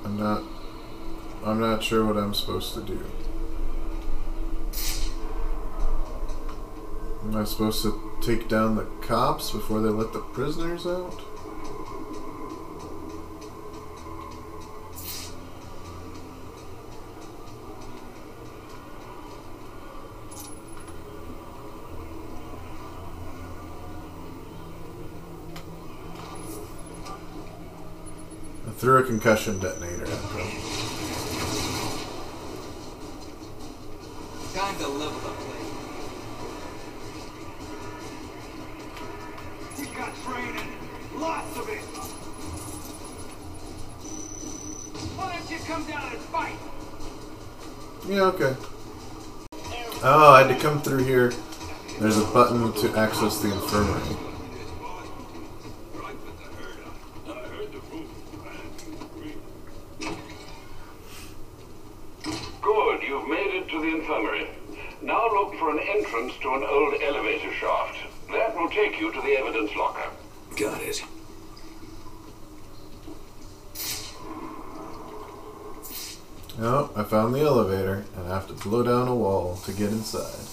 I'm 0.04 0.16
not. 0.16 0.42
Uh, 0.42 0.59
I'm 1.44 1.58
not 1.58 1.82
sure 1.82 2.04
what 2.04 2.18
I'm 2.18 2.34
supposed 2.34 2.74
to 2.74 2.82
do. 2.82 3.02
Am 7.24 7.36
I 7.36 7.44
supposed 7.44 7.82
to 7.82 8.12
take 8.20 8.48
down 8.48 8.76
the 8.76 8.84
cops 9.00 9.50
before 9.50 9.80
they 9.80 9.88
let 9.88 10.12
the 10.12 10.20
prisoners 10.20 10.86
out? 10.86 11.22
Threw 28.76 28.96
a 28.96 29.02
concussion 29.02 29.58
detonator 29.58 30.04
at 30.04 30.08
them. 30.08 30.46
Time 34.60 34.76
to 34.76 34.88
level 34.88 35.20
the 35.20 35.30
play. 35.30 35.56
We 39.78 39.86
got 39.96 40.14
training. 40.22 40.72
Lots 41.16 41.56
of 41.56 41.68
it. 41.70 41.80
Why 45.16 45.32
don't 45.34 45.50
you 45.50 45.58
come 45.60 45.84
down 45.86 46.12
and 46.12 46.20
fight? 46.20 46.58
Yeah, 48.06 48.24
okay. 48.24 48.54
Oh, 50.04 50.34
I 50.34 50.42
had 50.42 50.54
to 50.54 50.62
come 50.62 50.82
through 50.82 51.04
here. 51.04 51.32
There's 51.98 52.18
a 52.18 52.24
button 52.26 52.74
to 52.82 52.98
access 52.98 53.38
the 53.40 53.50
infirmary. 53.50 54.18
for 65.60 65.70
an 65.70 65.78
entrance 65.78 66.32
to 66.40 66.54
an 66.54 66.64
old 66.64 66.94
elevator 67.02 67.52
shaft. 67.52 67.98
That 68.32 68.56
will 68.56 68.69
take 68.80 68.98
you 68.98 69.12
to 69.12 69.20
the 69.20 69.36
evidence 69.36 69.74
locker. 69.76 70.08
Got 70.56 70.80
it. 70.80 71.02
Oh, 76.58 76.90
I 76.96 77.04
found 77.04 77.34
the 77.34 77.40
elevator, 77.40 78.04
and 78.16 78.26
I 78.26 78.34
have 78.34 78.48
to 78.48 78.54
blow 78.54 78.82
down 78.82 79.08
a 79.08 79.14
wall 79.14 79.56
to 79.64 79.72
get 79.72 79.90
inside. 79.90 80.46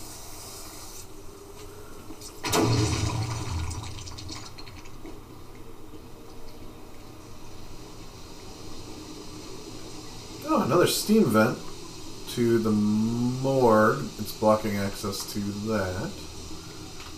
Oh, 10.49 10.63
another 10.63 10.87
steam 10.87 11.25
vent 11.25 11.57
to 12.31 12.59
the 12.59 12.71
morgue. 12.71 14.03
It's 14.19 14.33
blocking 14.33 14.75
access 14.77 15.31
to 15.33 15.39
that. 15.39 16.11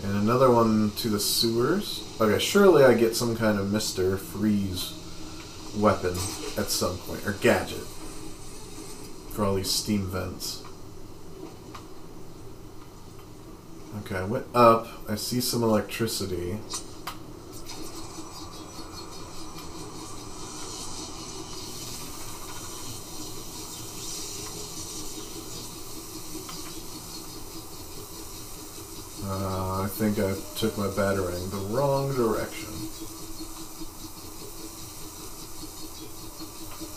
And 0.02 0.16
another 0.16 0.50
one 0.50 0.92
to 0.96 1.08
the 1.08 1.20
sewers. 1.20 2.16
Okay, 2.20 2.38
surely 2.38 2.84
I 2.84 2.94
get 2.94 3.14
some 3.14 3.36
kind 3.36 3.58
of 3.58 3.66
Mr. 3.66 4.18
Freeze 4.18 4.94
weapon 5.76 6.14
at 6.58 6.70
some 6.70 6.98
point, 6.98 7.26
or 7.26 7.32
gadget 7.34 7.86
for 9.30 9.44
all 9.44 9.54
these 9.54 9.70
steam 9.70 10.06
vents. 10.06 10.62
Okay, 13.98 14.16
I 14.16 14.24
went 14.24 14.46
up. 14.54 14.88
I 15.08 15.16
see 15.16 15.40
some 15.40 15.62
electricity. 15.62 16.58
Uh, 29.22 29.79
I 29.79 29.79
think 29.90 30.18
I 30.18 30.34
took 30.56 30.78
my 30.78 30.86
batarang 30.86 31.50
the 31.50 31.56
wrong 31.74 32.14
direction. 32.14 32.68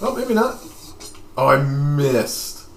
Oh, 0.01 0.15
maybe 0.15 0.33
not. 0.33 0.59
Oh, 1.37 1.47
I 1.47 1.61
missed. 1.63 2.67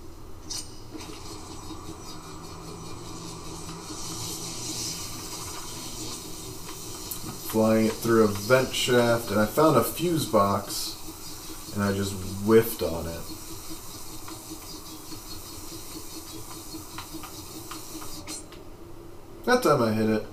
Flying 7.50 7.86
it 7.86 7.92
through 7.92 8.24
a 8.24 8.28
vent 8.28 8.74
shaft, 8.74 9.30
and 9.30 9.38
I 9.38 9.46
found 9.46 9.76
a 9.76 9.84
fuse 9.84 10.26
box, 10.26 10.96
and 11.74 11.84
I 11.84 11.92
just 11.92 12.12
whiffed 12.44 12.82
on 12.82 13.06
it. 13.06 13.35
That 19.46 19.62
time 19.62 19.80
I 19.80 19.92
hit 19.92 20.10
it. 20.10 20.26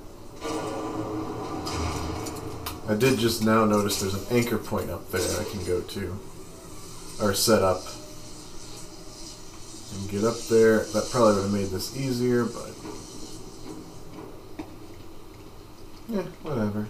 I 2.89 2.95
did 2.95 3.19
just 3.19 3.43
now 3.43 3.63
notice 3.63 4.01
there's 4.01 4.15
an 4.15 4.35
anchor 4.35 4.57
point 4.57 4.89
up 4.89 5.11
there 5.11 5.21
I 5.39 5.43
can 5.43 5.63
go 5.65 5.81
to. 5.81 6.19
Or 7.21 7.35
set 7.35 7.61
up. 7.61 7.83
And 9.93 10.09
get 10.09 10.23
up 10.23 10.37
there. 10.49 10.79
That 10.79 11.09
probably 11.11 11.35
would 11.35 11.43
have 11.43 11.53
made 11.53 11.69
this 11.69 11.95
easier, 11.95 12.43
but... 12.43 12.71
Yeah, 16.09 16.23
whatever. 16.41 16.87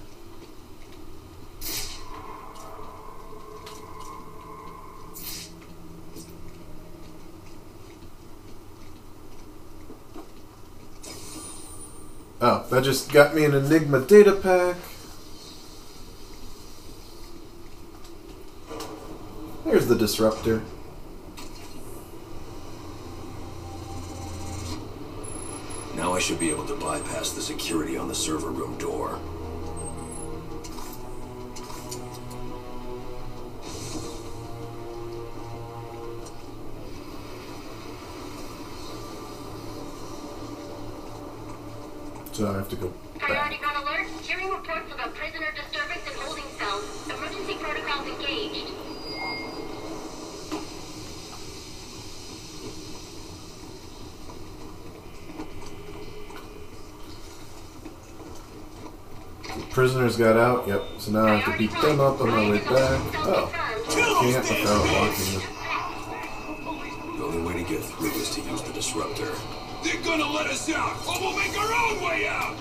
Oh, 12.46 12.66
that 12.72 12.84
just 12.84 13.10
got 13.10 13.34
me 13.34 13.46
an 13.46 13.54
Enigma 13.54 14.02
data 14.02 14.34
pack. 14.34 14.76
There's 19.64 19.88
the 19.88 19.96
disruptor. 19.96 20.62
Now 25.96 26.14
I 26.14 26.20
should 26.20 26.38
be 26.38 26.50
able 26.50 26.68
to 26.68 26.76
bypass 26.76 27.32
the 27.32 27.42
security 27.42 27.96
on 27.96 28.10
the 28.10 28.16
server 28.16 28.50
room 28.50 28.78
door. 28.78 29.22
So 42.34 42.48
uh, 42.48 42.52
I 42.52 42.56
have 42.56 42.70
to 42.70 42.76
go 42.76 42.92
Priority 43.20 43.58
one 43.58 43.76
alert. 43.76 44.08
Hearing 44.24 44.50
reports 44.50 44.92
of 44.92 45.00
a 45.00 45.10
prisoner 45.10 45.54
disturbance 45.56 46.02
in 46.08 46.14
holding 46.20 46.44
cells. 46.58 47.08
Emergency 47.08 47.54
protocols 47.62 48.08
engaged. 48.08 48.72
Prisoners 59.70 60.18
got 60.18 60.36
out. 60.36 60.68
Yep. 60.68 60.84
So 60.98 61.12
now 61.12 61.26
I 61.26 61.36
have 61.36 61.54
to 61.54 61.58
beat 61.60 61.72
them 61.82 62.00
up 62.00 62.20
on 62.20 62.30
my 62.30 62.50
way 62.50 62.58
back. 62.58 63.00
Oh. 63.16 63.52
I 63.54 63.84
can't 64.22 64.50
without 64.50 64.86
locking 64.88 65.40
the 67.12 67.18
The 67.18 67.24
only 67.26 67.42
way 67.44 67.64
to 67.64 67.70
get 67.70 67.84
through 67.84 68.10
is 68.10 68.32
to 68.32 68.42
use 68.42 68.62
the 68.64 68.74
disruptor. 68.74 69.32
They're 70.14 70.22
gonna 70.22 70.38
let 70.38 70.46
us 70.46 70.70
out, 70.70 70.96
or 71.08 71.20
we'll 71.20 71.36
make 71.36 71.58
our 71.58 71.74
own 71.74 72.04
way 72.04 72.28
out! 72.28 72.56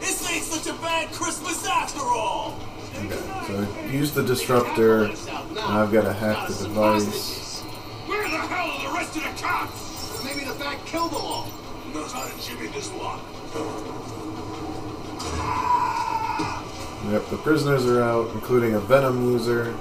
This 0.00 0.30
ain't 0.30 0.42
such 0.42 0.66
a 0.66 0.72
bad 0.80 1.12
Christmas 1.12 1.66
after 1.66 2.00
all! 2.00 2.58
Okay, 2.96 3.20
so 3.46 3.86
use 3.90 4.12
the 4.12 4.22
disruptor. 4.22 5.08
Now 5.54 5.82
I've 5.82 5.92
got 5.92 6.04
to 6.04 6.12
hack 6.14 6.48
the 6.48 6.54
device. 6.54 7.60
Where 8.06 8.22
the 8.22 8.38
hell 8.38 8.70
are 8.70 8.88
the 8.88 8.94
rest 8.96 9.14
of 9.16 9.24
the 9.24 9.42
cops? 9.42 10.24
Maybe 10.24 10.46
the 10.46 10.54
bat 10.54 10.78
killed 10.86 11.10
them 11.10 11.20
all. 11.20 11.48
Knows 11.92 12.10
how 12.10 12.26
to 12.26 12.40
jimmy 12.40 12.68
this 12.68 12.90
lock. 12.94 13.20
Yep, 17.12 17.28
the 17.28 17.36
prisoners 17.42 17.84
are 17.84 18.02
out, 18.02 18.30
including 18.30 18.72
a 18.72 18.80
venom 18.80 19.30
user. 19.32 19.76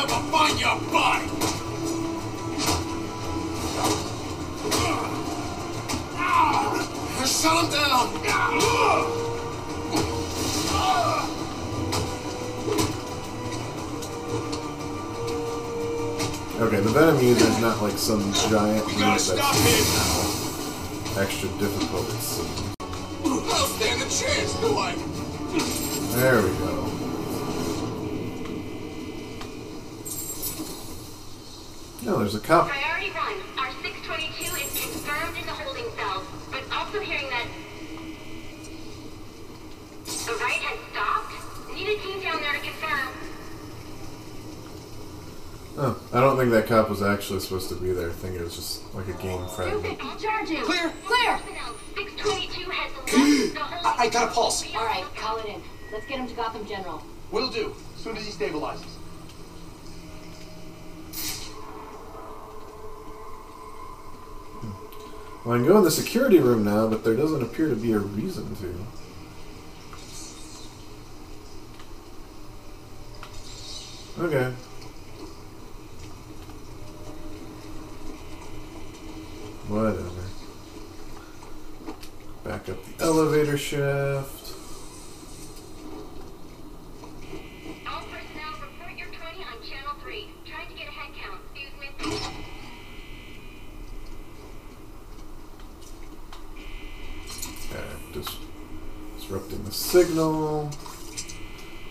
Never 0.00 0.20
find 0.30 0.58
your 0.58 0.80
body! 0.90 1.26
Shut 7.26 7.64
him 7.64 7.70
down! 7.70 8.06
Okay, 16.60 16.80
the 16.80 16.90
venom 16.90 17.22
user 17.22 17.46
is 17.46 17.60
not 17.60 17.82
like 17.82 17.98
some 17.98 18.32
giant 18.32 18.86
We 18.86 18.92
gotta 18.94 19.00
that's 19.00 19.24
stop 19.24 19.54
him! 19.54 21.22
extra 21.22 21.48
difficult. 21.58 22.08
It 22.08 22.20
seems. 22.20 22.74
I'll 23.24 23.66
stand 23.66 24.02
a 24.02 24.04
chance, 24.04 24.54
do 24.60 24.78
I? 24.78 24.94
There 26.16 26.42
we 26.42 26.48
go. 26.58 26.89
No, 32.10 32.18
there's 32.18 32.34
a 32.34 32.40
cop. 32.40 32.66
Priority 32.68 33.10
one. 33.10 33.38
Our 33.56 33.70
622 33.70 34.42
is 34.42 34.82
confirmed 34.82 35.38
in 35.38 35.46
the 35.46 35.52
holding 35.52 35.86
cells, 35.94 36.26
but 36.50 36.64
also 36.74 36.98
hearing 36.98 37.30
that 37.30 37.46
the 40.26 40.34
right 40.42 40.58
has 40.58 40.78
stopped. 40.90 41.72
Need 41.72 41.86
a 41.86 42.02
team 42.02 42.20
down 42.20 42.42
there 42.42 42.54
to 42.54 42.58
confirm. 42.58 43.08
Oh, 45.78 46.02
I 46.12 46.18
don't 46.18 46.36
think 46.36 46.50
that 46.50 46.66
cop 46.66 46.90
was 46.90 47.00
actually 47.00 47.38
supposed 47.38 47.68
to 47.68 47.76
be 47.76 47.92
there. 47.92 48.10
I 48.10 48.12
think 48.12 48.34
it 48.34 48.42
was 48.42 48.56
just 48.56 48.92
like 48.92 49.06
a 49.06 49.12
game 49.22 49.46
friend. 49.46 49.80
Charge 50.18 50.48
him. 50.48 50.64
Clear, 50.64 50.92
clear. 51.06 51.38
622 51.94 52.70
has 52.70 52.92
left 52.92 53.54
the 53.54 53.60
holding 53.60 53.86
I, 53.86 53.94
I 53.98 54.08
got 54.08 54.30
a 54.30 54.34
pulse. 54.34 54.66
All 54.74 54.84
right, 54.84 55.04
call 55.14 55.38
it 55.38 55.46
in. 55.46 55.62
Let's 55.92 56.06
get 56.06 56.18
him 56.18 56.26
to 56.26 56.34
Gotham 56.34 56.66
General. 56.66 57.04
Will 57.30 57.50
do. 57.50 57.72
As 57.94 58.02
soon 58.02 58.16
as 58.16 58.26
he 58.26 58.32
stabilizes. 58.32 58.89
Well, 65.44 65.54
I 65.54 65.58
can 65.58 65.66
go 65.66 65.78
in 65.78 65.84
the 65.84 65.90
security 65.90 66.38
room 66.38 66.64
now, 66.64 66.86
but 66.86 67.02
there 67.02 67.16
doesn't 67.16 67.42
appear 67.42 67.68
to 67.68 67.74
be 67.74 67.92
a 67.92 67.98
reason 67.98 68.54
to. 68.56 68.86
Okay. 74.22 74.52
Whatever. 79.68 80.10
Back 82.44 82.68
up 82.68 82.84
the 82.84 83.04
elevator 83.04 83.56
shaft. 83.56 84.52
All 87.88 88.02
personnel 88.02 88.52
the 99.64 99.76
signal, 100.04 100.70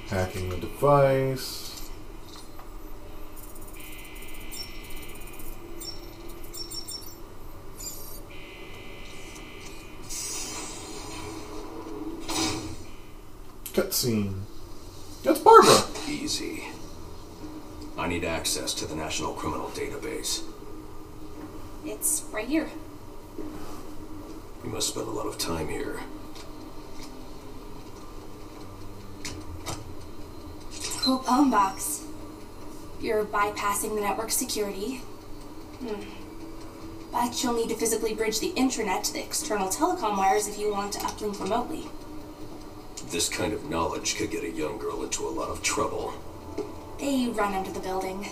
hacking 0.07 0.49
the 0.49 0.57
device. 0.57 1.91
Cutscene. 13.73 14.41
That's 15.23 15.39
Barbara. 15.41 15.83
Easy. 16.07 16.63
I 17.95 18.07
need 18.07 18.23
access 18.23 18.73
to 18.73 18.87
the 18.87 18.95
National 18.95 19.33
Criminal 19.33 19.67
Database. 19.67 20.41
It's 21.85 22.23
right 22.31 22.47
here. 22.47 22.71
You 24.63 24.71
must 24.71 24.87
spend 24.87 25.07
a 25.07 25.11
lot 25.11 25.27
of 25.27 25.37
time 25.37 25.67
here. 25.67 25.99
Cool 31.09 31.17
phone 31.23 31.49
box. 31.49 32.03
You're 33.01 33.25
bypassing 33.25 33.95
the 33.95 34.01
network 34.01 34.29
security. 34.29 34.97
Hmm. 35.79 36.03
But 37.11 37.43
you'll 37.43 37.55
need 37.55 37.69
to 37.69 37.75
physically 37.75 38.13
bridge 38.13 38.39
the 38.39 38.51
intranet 38.51 39.05
to 39.05 39.13
the 39.13 39.23
external 39.23 39.69
telecom 39.69 40.19
wires 40.19 40.47
if 40.47 40.59
you 40.59 40.71
want 40.71 40.93
to 40.93 40.99
uplink 40.99 41.41
remotely. 41.41 41.87
This 43.09 43.27
kind 43.27 43.53
of 43.53 43.71
knowledge 43.71 44.17
could 44.17 44.29
get 44.29 44.43
a 44.43 44.51
young 44.51 44.77
girl 44.77 45.01
into 45.01 45.27
a 45.27 45.33
lot 45.33 45.49
of 45.49 45.63
trouble. 45.63 46.13
They 46.99 47.29
run 47.29 47.55
under 47.55 47.71
the 47.71 47.79
building. 47.79 48.25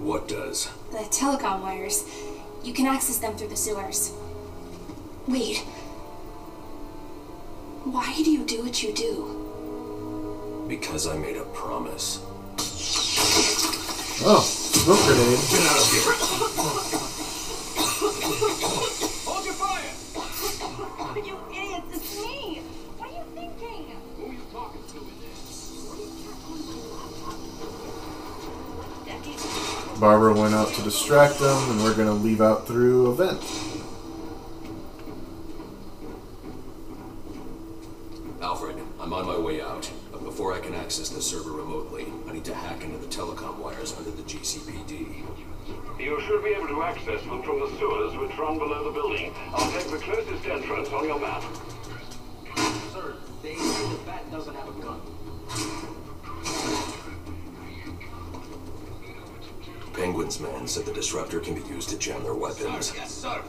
What 0.00 0.26
does? 0.26 0.68
The 0.90 1.06
telecom 1.12 1.62
wires. 1.62 2.04
You 2.64 2.74
can 2.74 2.88
access 2.88 3.18
them 3.18 3.36
through 3.36 3.50
the 3.50 3.56
sewers. 3.56 4.12
Wait. 5.28 5.58
Why 7.84 8.12
do 8.16 8.28
you 8.28 8.42
do 8.42 8.64
what 8.64 8.82
you 8.82 8.92
do? 8.92 9.43
Because 10.80 11.06
I 11.06 11.16
made 11.16 11.36
a 11.36 11.44
promise. 11.44 12.18
Oh, 14.26 14.40
smoke 14.42 14.98
grenade. 15.06 15.38
Get 15.50 15.62
out 15.70 15.78
of 15.78 15.86
here! 15.92 16.02
Hold 19.24 19.44
your 19.44 19.54
fire! 19.54 19.92
You 21.24 21.38
idiots, 21.52 21.90
it's 21.94 22.10
me! 22.16 22.62
What 22.98 23.06
are 23.08 23.14
you 23.14 23.24
thinking? 23.36 23.84
Who 24.16 24.22
are 24.26 24.32
you 24.32 24.42
talking 24.50 24.82
to 24.88 24.98
in 24.98 25.04
there? 29.92 30.00
Barbara 30.00 30.32
went 30.34 30.54
out 30.54 30.74
to 30.74 30.82
distract 30.82 31.38
them, 31.38 31.70
and 31.70 31.84
we're 31.84 31.94
gonna 31.94 32.14
leave 32.14 32.40
out 32.40 32.66
through 32.66 33.06
a 33.06 33.14
vent. 33.14 33.44
Alfred, 38.42 38.76
I'm 39.00 39.12
on 39.12 39.26
my 39.26 39.38
way 39.38 39.60
out. 39.60 39.88
But 40.12 40.22
before 40.22 40.52
I 40.54 40.60
can 40.60 40.74
access 40.76 41.08
the 41.08 41.20
server 41.20 41.50
remotely, 41.50 42.06
I 42.28 42.32
need 42.32 42.44
to 42.44 42.54
hack 42.54 42.84
into 42.84 42.98
the 42.98 43.06
telecom 43.06 43.58
wires 43.58 43.92
under. 44.56 46.02
You 46.02 46.20
should 46.22 46.44
be 46.44 46.50
able 46.50 46.68
to 46.68 46.82
access 46.82 47.22
them 47.22 47.42
from 47.42 47.60
the 47.60 47.68
sewers 47.78 48.16
which 48.16 48.36
run 48.38 48.58
below 48.58 48.84
the 48.84 48.90
building. 48.90 49.32
I'll 49.52 49.70
take 49.72 49.90
the 49.90 49.98
closest 49.98 50.46
entrance 50.46 50.88
on 50.90 51.04
your 51.04 51.18
map. 51.18 51.42
Sir, 52.92 53.16
they 53.42 53.54
say 53.54 53.88
the 53.88 53.98
bat 54.04 54.30
doesn't 54.30 54.54
have 54.54 54.68
a 54.68 54.80
gun. 54.80 55.00
Penguin's 59.94 60.40
man 60.40 60.66
said 60.66 60.84
the 60.84 60.92
disruptor 60.92 61.40
can 61.40 61.54
be 61.54 61.62
used 61.68 61.88
to 61.90 61.98
jam 61.98 62.22
their 62.24 62.34
weapons. 62.34 62.92
Yes, 62.94 63.14
sir. 63.14 63.42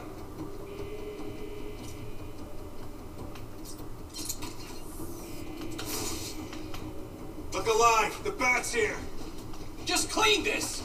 Look 7.52 7.66
alive! 7.66 8.22
The 8.22 8.30
bat's 8.30 8.72
here! 8.72 8.96
Just 9.84 10.10
clean 10.10 10.44
this! 10.44 10.75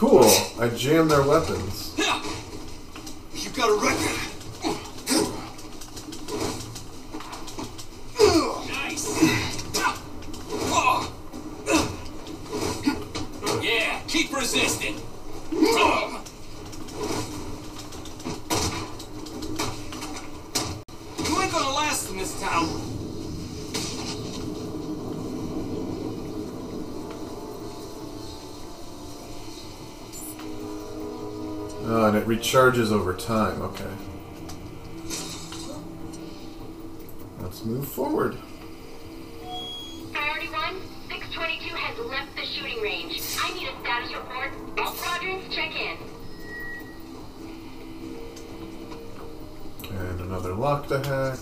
Cool. 0.00 0.24
I 0.58 0.68
jammed 0.74 1.10
their 1.10 1.22
weapons. 1.22 1.94
You 3.34 3.50
got 3.50 3.68
a 3.68 3.74
record! 3.74 4.16
Nice! 8.66 9.04
Yeah, 13.62 14.00
keep 14.08 14.32
resisting! 14.34 14.96
You 15.52 15.68
ain't 21.42 21.52
gonna 21.52 21.74
last 21.74 22.08
in 22.10 22.16
this 22.16 22.40
town! 22.40 22.86
Recharges 32.50 32.90
over 32.90 33.14
time. 33.14 33.62
Okay. 33.62 33.84
Let's 37.40 37.64
move 37.64 37.86
forward. 37.86 38.36
Priority 40.12 40.48
1, 40.48 40.80
622 41.10 41.76
has 41.76 41.96
left 42.06 42.34
the 42.34 42.44
shooting 42.44 42.82
range. 42.82 43.22
I 43.40 43.54
need 43.54 43.68
a 43.68 43.80
status 43.82 44.12
report. 44.16 44.50
All 44.78 44.92
quadrants, 44.94 45.54
check 45.54 45.76
in. 45.76 45.96
And 49.96 50.20
another 50.20 50.52
lock 50.52 50.88
to 50.88 50.98
hack. 50.98 51.38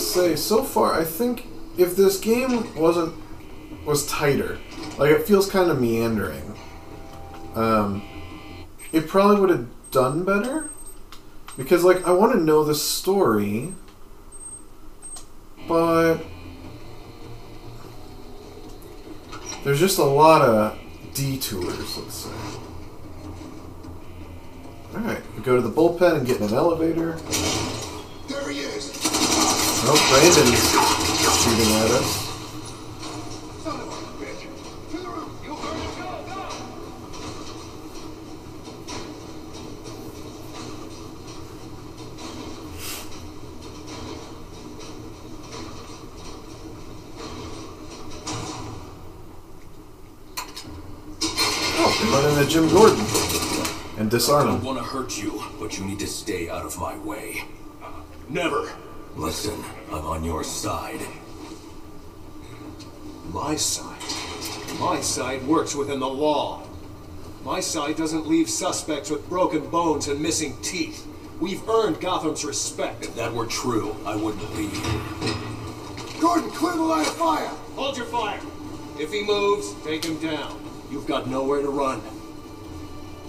Say, 0.00 0.34
so 0.34 0.64
far, 0.64 0.98
I 0.98 1.04
think 1.04 1.46
if 1.78 1.94
this 1.94 2.18
game 2.18 2.74
wasn't 2.74 3.14
was 3.86 4.06
tighter, 4.06 4.58
like 4.98 5.10
it 5.12 5.26
feels 5.26 5.48
kind 5.48 5.70
of 5.70 5.80
meandering, 5.80 6.56
um, 7.54 8.02
it 8.92 9.06
probably 9.06 9.40
would 9.40 9.50
have 9.50 9.68
done 9.92 10.24
better. 10.24 10.68
Because 11.56 11.84
like 11.84 12.04
I 12.06 12.12
want 12.12 12.32
to 12.32 12.40
know 12.40 12.64
the 12.64 12.74
story, 12.74 13.72
but 15.68 16.18
there's 19.62 19.78
just 19.78 19.98
a 19.98 20.04
lot 20.04 20.42
of 20.42 20.78
detours. 21.14 21.98
Let's 21.98 22.14
say. 22.14 22.30
All 24.92 25.00
right, 25.02 25.22
we 25.36 25.42
go 25.42 25.54
to 25.54 25.62
the 25.62 25.70
bullpen 25.70 26.16
and 26.16 26.26
get 26.26 26.38
in 26.38 26.48
an 26.48 26.54
elevator. 26.54 27.12
There 28.28 28.50
he 28.50 28.60
is. 28.60 28.90
Oh, 29.02 29.10
Branden's 29.10 29.20
shooting 29.20 29.20
at 29.20 29.20
us. 29.20 29.20
Son 29.20 29.20
of 29.20 29.20
a 29.20 29.20
bitch. 29.20 29.20
To 29.20 29.20
the 29.20 29.28
roof. 29.28 29.38
You 29.40 29.48
heard 29.50 29.69
him. 29.80 29.86
Go, 29.86 29.94
go. 29.94 30.10
Oh, 51.82 51.98
we 52.02 52.10
run 52.10 52.38
into 52.38 52.50
Jim 52.50 52.68
Gordon 52.68 52.98
and 53.98 54.10
disarm 54.10 54.48
him. 54.48 54.54
I 54.54 54.56
don't 54.56 54.64
want 54.64 54.78
to 54.78 54.84
hurt 54.84 55.22
you, 55.22 55.42
but 55.58 55.78
you 55.78 55.84
need 55.86 55.98
to 56.00 56.06
stay 56.06 56.50
out 56.50 56.66
of 56.66 56.78
my 56.78 56.98
way. 56.98 57.44
Uh, 57.82 58.02
never. 58.28 58.70
Listen, 59.16 59.64
I'm 59.92 60.06
on 60.06 60.24
your 60.24 60.44
side. 60.44 61.00
My 63.32 63.56
side. 63.56 64.00
My 64.78 65.00
side 65.00 65.46
works 65.46 65.74
within 65.74 66.00
the 66.00 66.08
law. 66.08 66.62
My 67.44 67.60
side 67.60 67.96
doesn't 67.96 68.26
leave 68.26 68.48
suspects 68.48 69.10
with 69.10 69.28
broken 69.28 69.68
bones 69.68 70.08
and 70.08 70.20
missing 70.20 70.56
teeth. 70.62 71.06
We've 71.40 71.66
earned 71.68 72.00
Gotham's 72.00 72.44
respect. 72.44 73.04
If 73.04 73.14
that 73.16 73.32
were 73.32 73.46
true, 73.46 73.96
I 74.04 74.14
wouldn't 74.14 74.56
be 74.56 74.66
here. 74.68 75.00
Gordon, 76.20 76.50
clear 76.50 76.74
the 76.74 76.82
line 76.82 77.06
of 77.06 77.16
fire. 77.16 77.48
Hold 77.76 77.96
your 77.96 78.06
fire. 78.06 78.40
If 78.98 79.12
he 79.12 79.22
moves, 79.22 79.74
take 79.82 80.04
him 80.04 80.18
down. 80.20 80.60
You've 80.90 81.06
got 81.06 81.28
nowhere 81.28 81.62
to 81.62 81.70
run. 81.70 82.02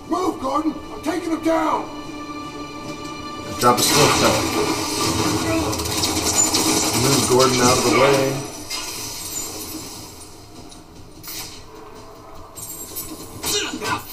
Move, 0.09 0.41
Gordon. 0.41 0.75
I'm 0.91 1.01
taking 1.03 1.31
him 1.31 1.43
down. 1.43 1.85
Drop 3.59 3.79
a 3.79 3.81
smoke 3.81 4.09
pellet. 4.19 5.00
Move 7.01 7.25
Gordon 7.29 7.61
out 7.61 7.77
of 7.77 7.83
the 7.83 7.91
way. 7.99 8.47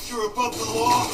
You're 0.09 0.27
above 0.27 0.55
the 0.59 0.65
law! 0.65 1.07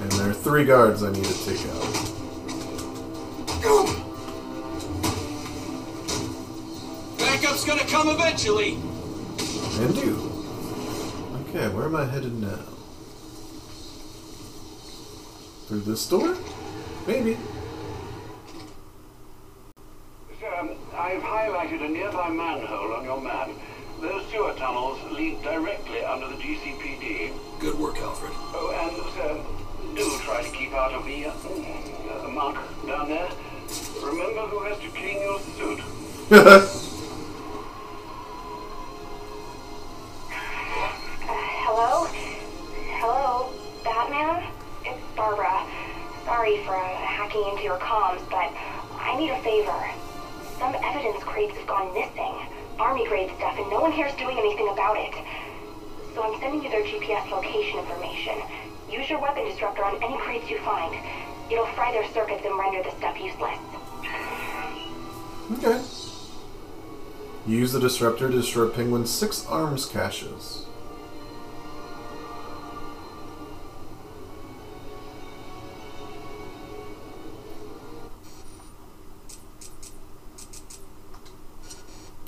And 0.00 0.10
there 0.12 0.30
are 0.30 0.34
three 0.34 0.64
guards 0.64 1.02
I 1.02 1.10
need 1.12 1.24
to 1.24 1.44
take 1.44 1.66
out. 1.66 1.82
Backup's 7.18 7.64
gonna 7.64 7.84
come 7.84 8.08
eventually! 8.08 8.78
And 9.80 9.96
you. 9.96 10.16
Okay, 11.48 11.68
where 11.68 11.84
am 11.84 11.96
I 11.96 12.04
headed 12.06 12.40
now? 12.40 12.64
Through 15.68 15.80
this 15.80 16.08
door? 16.08 16.36
Maybe. 17.06 17.36
Sir, 20.38 20.76
I've 20.94 21.22
highlighted 21.22 21.84
a 21.84 21.88
nearby 21.88 22.30
manhole 22.30 22.92
on 22.92 23.04
your 23.04 23.20
map. 23.20 23.50
Those 24.00 24.26
sewer 24.30 24.54
tunnels 24.54 24.98
lead 25.12 25.42
directly 25.42 26.04
under 26.04 26.28
the 26.28 26.34
GCPD. 26.34 27.32
Good 27.58 27.78
work, 27.78 27.98
Alfred. 27.98 28.32
Oh, 28.34 28.72
and, 28.72 28.96
sir, 29.14 29.40
do 29.94 30.18
try 30.24 30.42
to 30.42 30.50
keep 30.50 30.72
out 30.72 30.92
of 30.92 31.04
the 31.04 31.26
uh, 31.26 31.32
uh, 31.32 32.28
muck 32.28 32.56
down 32.86 33.08
there. 33.08 33.30
Remember 34.02 34.46
who 34.46 34.62
has 34.64 34.78
to 34.78 34.88
clean 34.90 35.20
your 35.20 35.40
suit. 35.40 35.80
the 67.80 67.88
disruptor 67.88 68.28
to 68.28 68.36
destroy 68.36 68.68
Penguin's 68.68 69.10
six 69.10 69.46
arms 69.46 69.86
caches. 69.86 70.66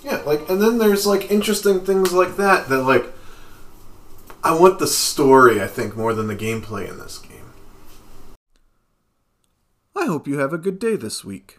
Yeah, 0.03 0.16
like, 0.26 0.48
and 0.48 0.61
then 0.61 0.78
there's 0.78 1.07
like 1.07 1.30
interesting 1.30 1.80
things 1.80 2.12
like 2.12 2.36
that 2.36 2.68
that 2.68 2.82
like 2.82 3.07
I 4.42 4.59
want 4.59 4.78
the 4.78 4.86
story, 4.86 5.62
I 5.62 5.66
think, 5.66 5.96
more 5.96 6.14
than 6.14 6.26
the 6.26 6.34
gameplay 6.34 6.88
in 6.88 6.98
this 6.98 7.18
game. 7.18 7.53
I 9.94 10.07
hope 10.07 10.26
you 10.26 10.38
have 10.38 10.53
a 10.53 10.59
good 10.59 10.78
day 10.78 10.96
this 10.96 11.24
week. 11.24 11.59